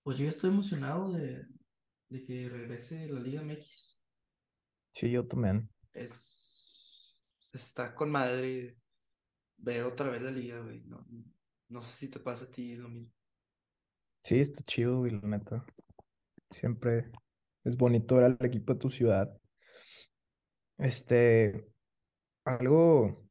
[0.04, 1.46] pues yo estoy emocionado de,
[2.10, 4.04] de que regrese la Liga MX.
[4.94, 5.70] Sí, yo también.
[5.98, 7.20] Es,
[7.54, 8.78] está con madre
[9.58, 10.84] ver otra vez la liga, güey.
[10.86, 11.06] No,
[11.70, 13.12] no sé si te pasa a ti lo mismo.
[14.24, 15.66] Sí, está chido, güey, la neta.
[16.52, 17.12] Siempre
[17.64, 19.36] es bonito ver al equipo de tu ciudad.
[20.78, 21.68] Este,
[22.46, 23.28] algo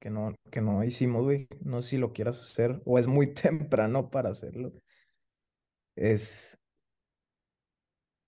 [0.00, 1.48] que no, que no hicimos, güey.
[1.60, 4.72] No sé si lo quieras hacer o es muy temprano para hacerlo.
[5.96, 6.56] Es,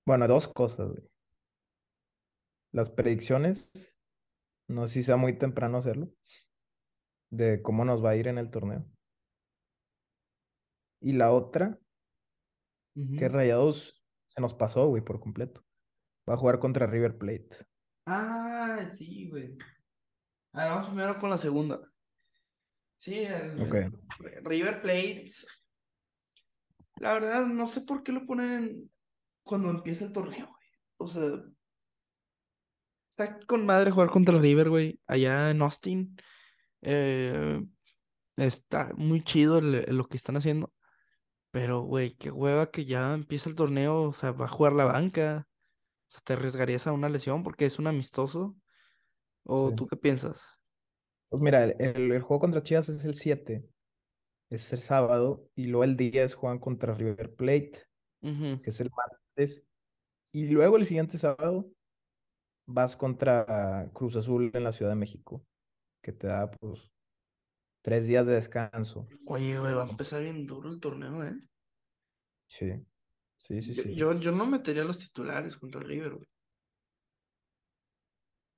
[0.05, 1.16] bueno, dos cosas, güey.
[2.77, 3.73] Las predicciones,
[4.69, 6.13] no sé si sea muy temprano hacerlo,
[7.33, 8.85] de cómo nos va a ir en el torneo.
[11.01, 11.81] Y la otra,
[12.95, 13.29] que Ujú.
[13.31, 15.65] Rayados se nos pasó, güey, por completo.
[16.29, 17.49] Va a jugar contra River Plate.
[18.05, 19.57] Ah, sí, güey.
[20.53, 21.81] Ah, vamos primero con la segunda.
[23.01, 23.59] Sí, el
[24.45, 25.31] River Plate.
[26.97, 28.93] La verdad, no sé por qué lo ponen en-
[29.47, 30.69] cuando empieza el torneo, güey.
[30.99, 31.43] O sea,
[33.17, 36.17] está con madre jugar contra el River, güey, allá en Austin.
[36.83, 37.61] Eh,
[38.37, 40.73] está muy chido el- el- lo que están haciendo.
[41.51, 44.03] Pero, güey, qué hueva que ya empieza el torneo.
[44.03, 45.49] O sea, va a jugar la banca.
[45.49, 48.57] O sea, ¿te arriesgarías a una lesión porque es un amistoso?
[49.45, 49.77] ¿O sí.
[49.77, 50.41] tú qué piensas?
[51.29, 51.75] Pues mira, el,
[52.13, 53.65] el- juego contra Chivas es el 7,
[54.51, 57.73] es el sábado, y luego el 10 juegan contra River Plate,
[58.21, 59.65] que es el martes,
[60.33, 61.69] y luego el siguiente sábado
[62.67, 65.45] vas contra Cruz Azul en la Ciudad de México,
[66.03, 66.91] que te da pues
[67.83, 69.07] tres días de descanso.
[69.27, 71.35] Oye, güey, va a empezar bien duro el torneo, ¿eh?
[72.49, 72.73] Sí,
[73.39, 73.95] sí, sí, Yo, sí.
[73.95, 76.27] yo, yo no metería los titulares contra el River, güey.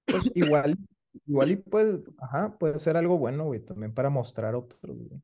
[0.07, 0.77] Pues igual,
[1.27, 5.21] igual y puede, ajá, puede ser algo bueno, güey, también para mostrar otros, güey.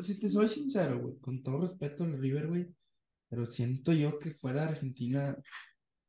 [0.00, 2.74] Si te soy sincero, güey, con todo respeto al River, güey,
[3.28, 5.36] pero siento yo que fuera de Argentina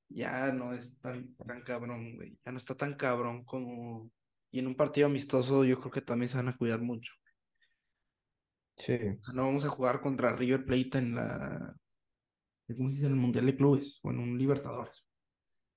[0.09, 2.37] ya no es tan, tan cabrón, güey.
[2.45, 4.11] Ya no está tan cabrón como...
[4.51, 7.13] Y en un partido amistoso yo creo que también se van a cuidar mucho.
[8.77, 11.75] Sí, O sea, no vamos a jugar contra River Plate en la...
[12.75, 13.05] ¿Cómo se dice?
[13.07, 15.05] En el Mundial de Clubes o en un Libertadores.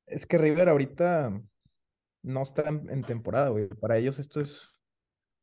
[0.07, 1.41] es que River ahorita
[2.23, 3.69] no está en, en temporada, güey.
[3.69, 4.69] Para ellos esto es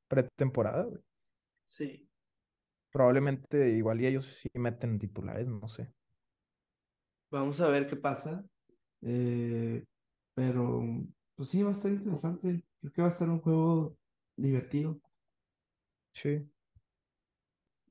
[0.08, 1.02] pretemporada, güey.
[1.68, 2.10] Sí.
[2.92, 5.94] Probablemente igual y ellos sí meten titulares, no sé.
[7.32, 8.44] Vamos a ver qué pasa.
[9.02, 9.86] Eh,
[10.34, 10.84] pero,
[11.36, 12.64] pues sí, va a estar interesante.
[12.80, 13.98] Creo que va a estar un juego
[14.36, 15.00] divertido.
[16.12, 16.50] Sí,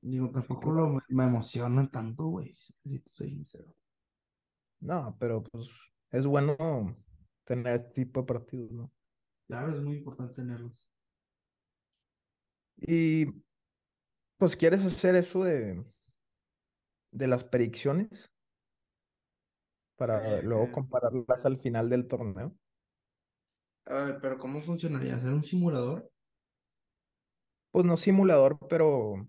[0.01, 3.73] Digo, tampoco lo, me emociona tanto, güey, si te soy sincero.
[4.79, 5.69] No, pero pues
[6.11, 6.55] es bueno
[7.43, 8.91] tener este tipo de partidos, ¿no?
[9.47, 10.89] Claro, es muy importante tenerlos.
[12.77, 13.25] Y
[14.37, 15.83] pues quieres hacer eso de,
[17.11, 18.31] de las predicciones
[19.97, 22.55] para luego compararlas al final del torneo.
[23.85, 25.15] a ver, pero ¿cómo funcionaría?
[25.15, 26.11] ¿Hacer un simulador?
[27.71, 29.25] Pues no simulador, pero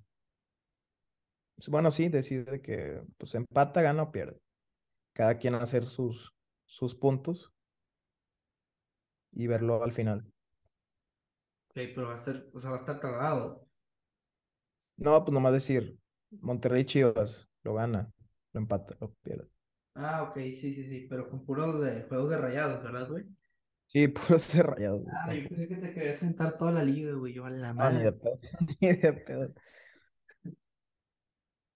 [1.56, 4.40] pues, bueno, sí, decir de que pues empata, gana o pierde.
[5.14, 6.34] Cada quien hacer sus,
[6.66, 7.52] sus puntos
[9.32, 10.30] y verlo al final.
[11.70, 13.66] Ok, pero va a ser, o sea, va a estar tardado.
[14.96, 15.98] No, pues nomás decir,
[16.40, 18.12] Monterrey Chivas, lo gana,
[18.52, 19.48] lo empata, lo pierde.
[19.98, 23.24] Ah, ok, sí, sí, sí, pero con puros de juegos de rayados, ¿verdad, güey?
[23.86, 27.12] Sí, puro ser rayados, güey, Ah, yo pensé que te querías sentar toda la liga,
[27.14, 27.32] güey.
[27.34, 28.02] Yo a la No, ni madre.
[28.02, 28.38] de pedo,
[28.80, 29.52] ni de pedo.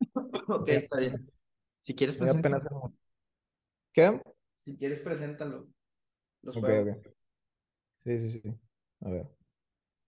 [0.49, 1.33] Ok, está bien.
[1.81, 2.67] Si quieres, apenas preséntalo.
[2.67, 2.99] en-
[3.93, 4.21] ¿Qué?
[4.65, 5.69] Si quieres, preséntalo.
[6.43, 6.89] Los Ok, juegos.
[6.97, 7.07] ok.
[8.01, 8.43] Sí, sí, sí.
[9.03, 9.29] A ver,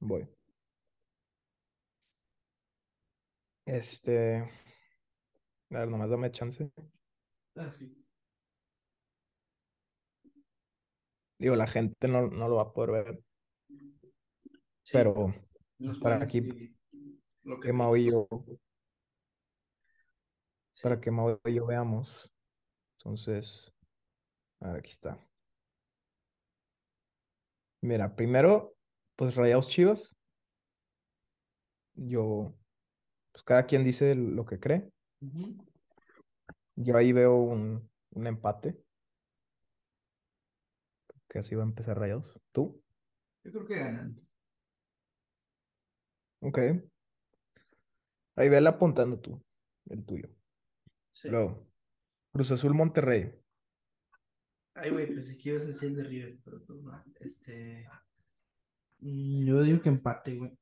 [0.00, 0.28] voy.
[3.66, 4.38] Este,
[5.70, 6.70] a ver, nomás dame chance.
[7.56, 8.03] Ah, sí.
[11.38, 13.24] Digo, la gente no, no lo va a poder ver,
[14.84, 15.34] Sí, pero
[15.78, 16.76] pues, para aquí,
[17.42, 18.28] lo que que Mau y yo,
[20.82, 22.30] para que Mau y yo veamos.
[22.98, 23.72] Entonces,
[24.60, 25.18] a ver, aquí está.
[27.80, 28.74] Mira, primero,
[29.16, 30.14] pues Rayados Chivas.
[31.94, 32.54] Yo,
[33.32, 34.90] pues cada quien dice lo que cree.
[36.76, 38.83] Yo ahí veo un, un empate,
[41.34, 42.40] que así va a empezar Rayados.
[42.52, 42.80] ¿Tú?
[43.42, 44.16] Yo creo que ganan.
[46.40, 46.58] Ok.
[48.36, 49.44] Ahí vela apuntando tú,
[49.86, 50.28] el tuyo.
[51.10, 51.28] Sí.
[51.28, 51.66] Luego,
[52.32, 53.34] Cruz Azul Monterrey.
[54.74, 57.04] Ay, güey, pensé que ibas de River, pero pues no.
[57.18, 57.88] Este.
[59.00, 60.56] mm, Yo digo que empate, güey.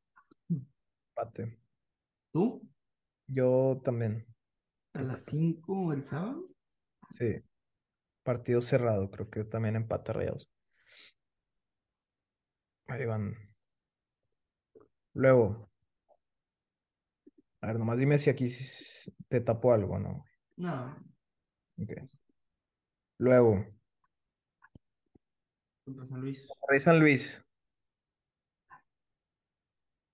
[1.10, 1.58] Empate.
[2.32, 2.66] ¿Tú?
[3.26, 4.26] Yo también.
[4.94, 5.30] ¿A las empate.
[5.32, 6.48] 5 el sábado?
[7.10, 7.42] Sí.
[8.22, 9.10] Partido cerrado.
[9.10, 10.51] Creo que también empata Rayados.
[12.92, 13.34] Ahí van.
[15.14, 15.70] Luego,
[17.62, 18.50] a ver, nomás dime si aquí
[19.28, 20.24] te tapo algo, ¿no?
[20.58, 20.94] No,
[21.80, 21.92] Ok.
[23.18, 23.64] Luego,
[25.86, 26.46] San Luis.
[26.68, 27.42] Rey San Luis.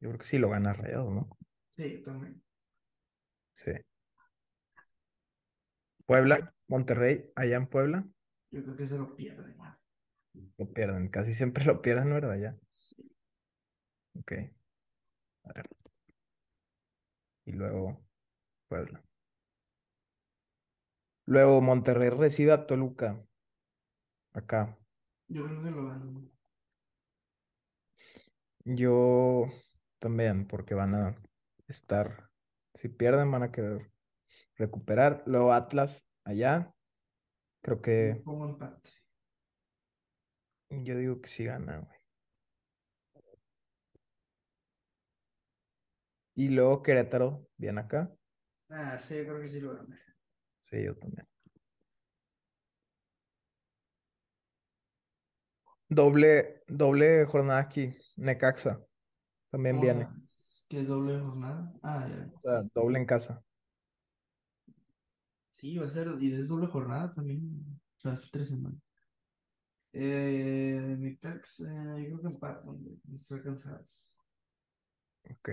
[0.01, 1.37] Yo creo que sí lo gana Rayados, ¿no?
[1.77, 2.41] Sí, también.
[3.57, 3.73] Sí.
[6.07, 8.05] Puebla, Monterrey, allá en Puebla,
[8.53, 9.57] Yo creo que se lo pierden.
[10.59, 11.09] lo pierden.
[11.09, 12.37] Casi siempre lo pierden, ¿verdad?
[12.39, 12.57] Ya.
[14.15, 14.33] Ok.
[15.45, 15.69] A ver.
[17.47, 18.05] Y luego,
[18.69, 19.03] Puebla.
[21.25, 23.23] Luego, Monterrey recibe a Toluca.
[24.33, 24.79] Acá.
[25.29, 26.31] Yo creo que lo ganan.
[28.65, 29.47] Yo
[29.99, 31.17] también, porque van a
[31.67, 32.31] estar.
[32.75, 33.91] Si pierden, van a querer
[34.57, 35.23] recuperar.
[35.27, 36.75] Luego, Atlas, allá.
[37.63, 38.23] Creo que.
[38.27, 38.91] empate.
[40.71, 41.98] Yo digo que sí gana, güey.
[46.39, 48.13] Y luego Querétaro, bien acá.
[48.71, 49.99] Ah, sí, yo creo que sí lo ganan.
[50.61, 51.27] Sí, yo también.
[55.89, 57.93] Doble, doble jornada aquí.
[58.17, 58.81] Necaxa
[59.51, 60.07] también viene.
[60.07, 61.73] Ah, es que es doble jornada.
[61.83, 62.31] Ah, ya.
[62.37, 63.43] O sea, doble en casa.
[65.51, 67.81] Sí, va a ser, y es doble jornada también.
[67.97, 68.79] O sea, es tres semanas.
[69.93, 73.01] Eh, eh, yo creo que empatan, güey.
[73.13, 74.11] Estoy cansados.
[75.31, 75.49] Ok.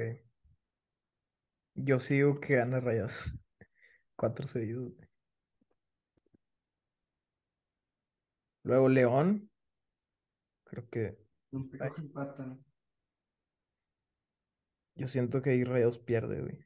[1.75, 3.13] Yo sigo que gana Rayados.
[4.15, 4.93] Cuatro seguidos.
[4.95, 5.09] güey.
[8.63, 9.51] Luego León.
[10.63, 11.17] Creo que.
[11.51, 12.65] Yo ay, creo que empatan.
[14.95, 16.65] yo siento que ahí Rayados pierde, güey.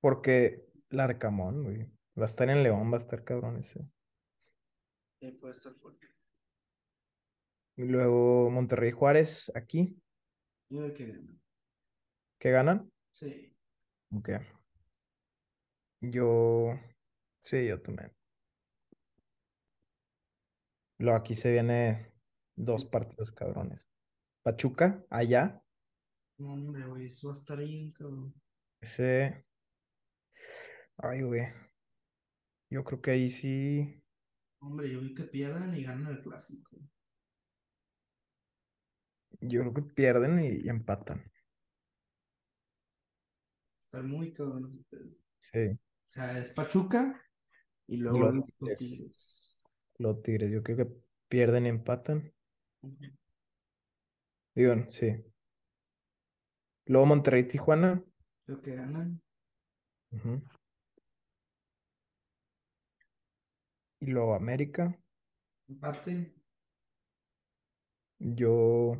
[0.00, 1.90] Porque Larcamón, güey.
[2.18, 3.88] Va a estar en León, va a estar cabrón ese.
[5.20, 6.06] Eh, puede estar fuerte.
[7.76, 10.00] Y luego Monterrey Juárez, aquí.
[10.68, 11.42] Yo creo que ganan.
[12.38, 12.92] ¿Qué ganan?
[13.16, 13.50] Sí.
[14.12, 14.28] Ok.
[16.02, 16.78] Yo.
[17.40, 18.12] Sí, yo también.
[20.98, 22.12] Luego aquí se viene
[22.56, 23.86] dos partidos cabrones.
[24.42, 25.62] Pachuca, allá.
[26.38, 28.34] No, hombre, güey, eso va a estar bien, cabrón.
[28.82, 29.46] Ese.
[30.98, 31.46] Ay, güey.
[32.68, 34.02] Yo creo que ahí sí.
[34.60, 36.76] Hombre, yo vi que pierdan y ganan el clásico.
[39.40, 41.24] Yo creo que pierden y, y empatan.
[43.86, 44.84] Está muy cabrón.
[45.38, 45.78] Sí.
[46.10, 47.22] O sea, es Pachuca
[47.86, 49.60] y Y luego los los Tigres.
[49.98, 50.88] Los Tigres, yo creo que
[51.28, 52.32] pierden y empatan.
[52.82, 53.06] Ujú.
[54.56, 55.24] Digo, sí.
[56.86, 58.02] Luego Monterrey, Tijuana.
[58.44, 59.20] Creo que ganan.
[60.12, 60.40] ujú.
[64.00, 64.98] Y luego América.
[65.68, 66.12] Empate.
[68.38, 68.96] Yo,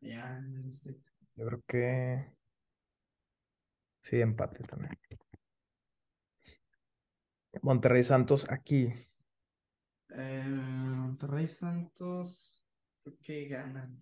[0.00, 1.00] Ya, este.
[1.36, 2.34] yo creo que
[4.04, 4.92] sí, empate también.
[7.62, 8.92] Monterrey Santos aquí.
[10.10, 12.62] Eh, Monterrey Santos.
[13.02, 14.00] Creo que ganan.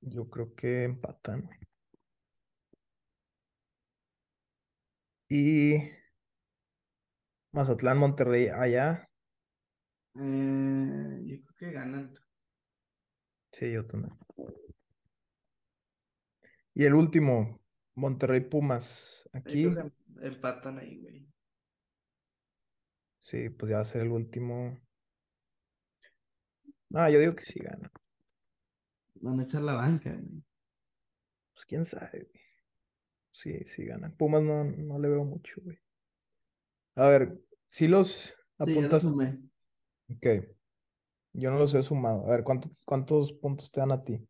[0.00, 1.48] Yo creo que empatan.
[5.28, 5.76] Y
[7.52, 9.08] Mazatlán, Monterrey allá.
[10.14, 12.14] Eh, yo creo que ganan.
[13.52, 14.16] Sí, yo también.
[16.74, 17.60] Y el último,
[17.94, 19.64] Monterrey Pumas Yo aquí.
[19.72, 21.26] creo que empatan ahí, güey.
[23.18, 24.80] Sí, pues ya va a ser el último.
[26.94, 27.90] Ah, yo digo que sí gana.
[29.16, 30.42] Van a echar la banca, güey.
[31.54, 32.42] Pues quién sabe, güey.
[33.30, 34.14] Sí, sí gana.
[34.16, 35.78] Pumas no, no le veo mucho, güey.
[36.96, 39.02] A ver, si los Sí, ya lo apuntas.
[39.02, 39.38] sumé.
[40.08, 40.26] Ok.
[41.32, 42.26] Yo no los he sumado.
[42.26, 44.26] A ver, ¿cuántos, cuántos puntos te dan a ti?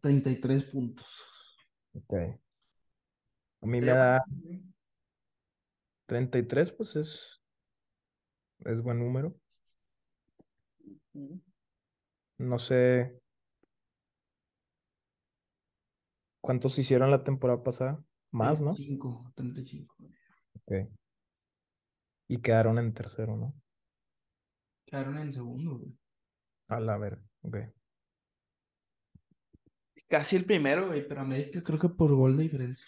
[0.00, 1.31] 33 puntos.
[1.94, 2.14] Ok.
[2.14, 4.62] A mí me Estaría da bueno, güey.
[6.06, 7.42] 33, pues es,
[8.60, 9.38] es buen número.
[11.14, 11.40] Ujú.
[12.38, 13.20] No sé
[16.40, 18.04] cuántos hicieron la temporada pasada.
[18.30, 18.74] Más, ¿no?
[18.74, 19.94] 35, 35.
[19.98, 20.12] güey.
[20.54, 20.90] Ok.
[22.28, 23.54] Y quedaron en tercero, ¿no?
[24.86, 25.96] Quedaron en segundo, güey.
[26.68, 27.22] A la ver.
[27.42, 27.56] Ok.
[30.12, 32.84] Casi el primero, güey, pero América creo que por gol de diferencia.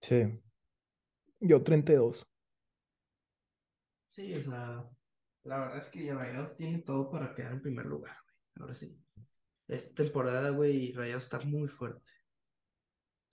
[0.00, 0.40] Sí.
[1.40, 2.24] Yo 32.
[4.06, 4.88] Sí, o sea,
[5.42, 8.36] la verdad es que Rayados tiene todo para quedar en primer lugar, güey.
[8.60, 8.96] Ahora sí.
[9.66, 12.12] Esta temporada, güey, Rayados está muy fuerte.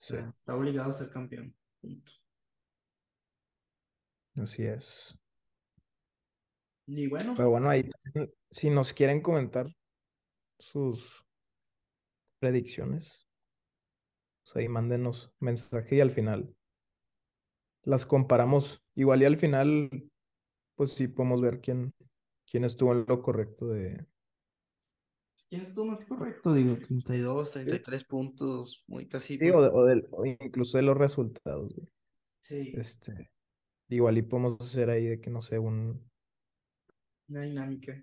[0.00, 1.56] Sí, sea, está obligado a ser campeón.
[1.80, 2.10] Punto.
[4.34, 5.16] así es.
[6.88, 7.88] Y bueno, Pero bueno, ahí
[8.50, 9.68] si nos quieren comentar
[10.58, 11.24] sus
[12.42, 13.28] predicciones,
[14.42, 16.56] pues ahí mándenos mensaje y al final
[17.84, 18.82] las comparamos.
[18.96, 20.10] Igual y al final,
[20.74, 21.94] pues sí podemos ver quién,
[22.50, 24.08] quién estuvo en lo correcto de...
[25.48, 26.52] ¿quién estuvo más correcto?
[26.52, 29.38] Digo, 32, 33 puntos, muy casi.
[29.38, 31.72] Sí, o, de- o del- o incluso de los resultados.
[31.76, 31.88] güey.
[32.40, 33.30] Sí, Este,
[33.88, 36.10] igual y podemos hacer ahí de que, no sé, un,
[37.28, 38.02] una dinámica.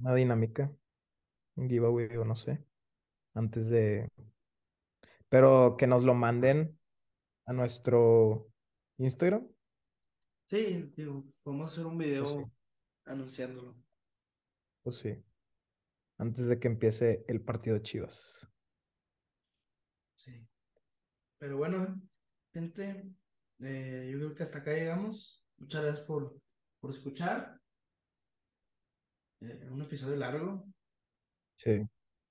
[0.00, 0.74] una dinámica,
[1.56, 2.64] un giveaway o no sé,
[3.34, 4.08] antes de...
[5.28, 6.78] Pero que nos lo manden
[7.46, 8.52] a nuestro
[8.98, 9.48] Instagram.
[10.44, 12.52] Sí, digo, podemos hacer un Pues video sí,
[13.06, 13.76] anunciándolo.
[14.82, 15.24] pues sí.
[16.18, 18.48] Antes de que empiece el partido Chivas.
[20.14, 20.48] Sí.
[21.38, 22.00] Pero bueno,
[22.52, 23.04] gente,
[23.60, 25.44] eh, yo creo que hasta acá llegamos.
[25.58, 26.40] Muchas gracias por,
[26.80, 27.60] por escuchar.
[29.40, 30.64] Eh, un episodio largo.
[31.56, 31.88] Sí,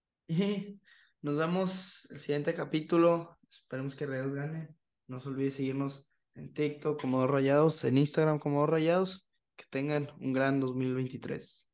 [0.28, 0.81] Y
[1.22, 3.38] nos vemos el siguiente capítulo.
[3.50, 4.76] Esperemos que Rayados gane.
[5.08, 9.28] No se olvide seguirnos en TikTok como Dos Rayados, en Instagram como Dos Rayados.
[9.56, 11.71] Que tengan un gran 2023.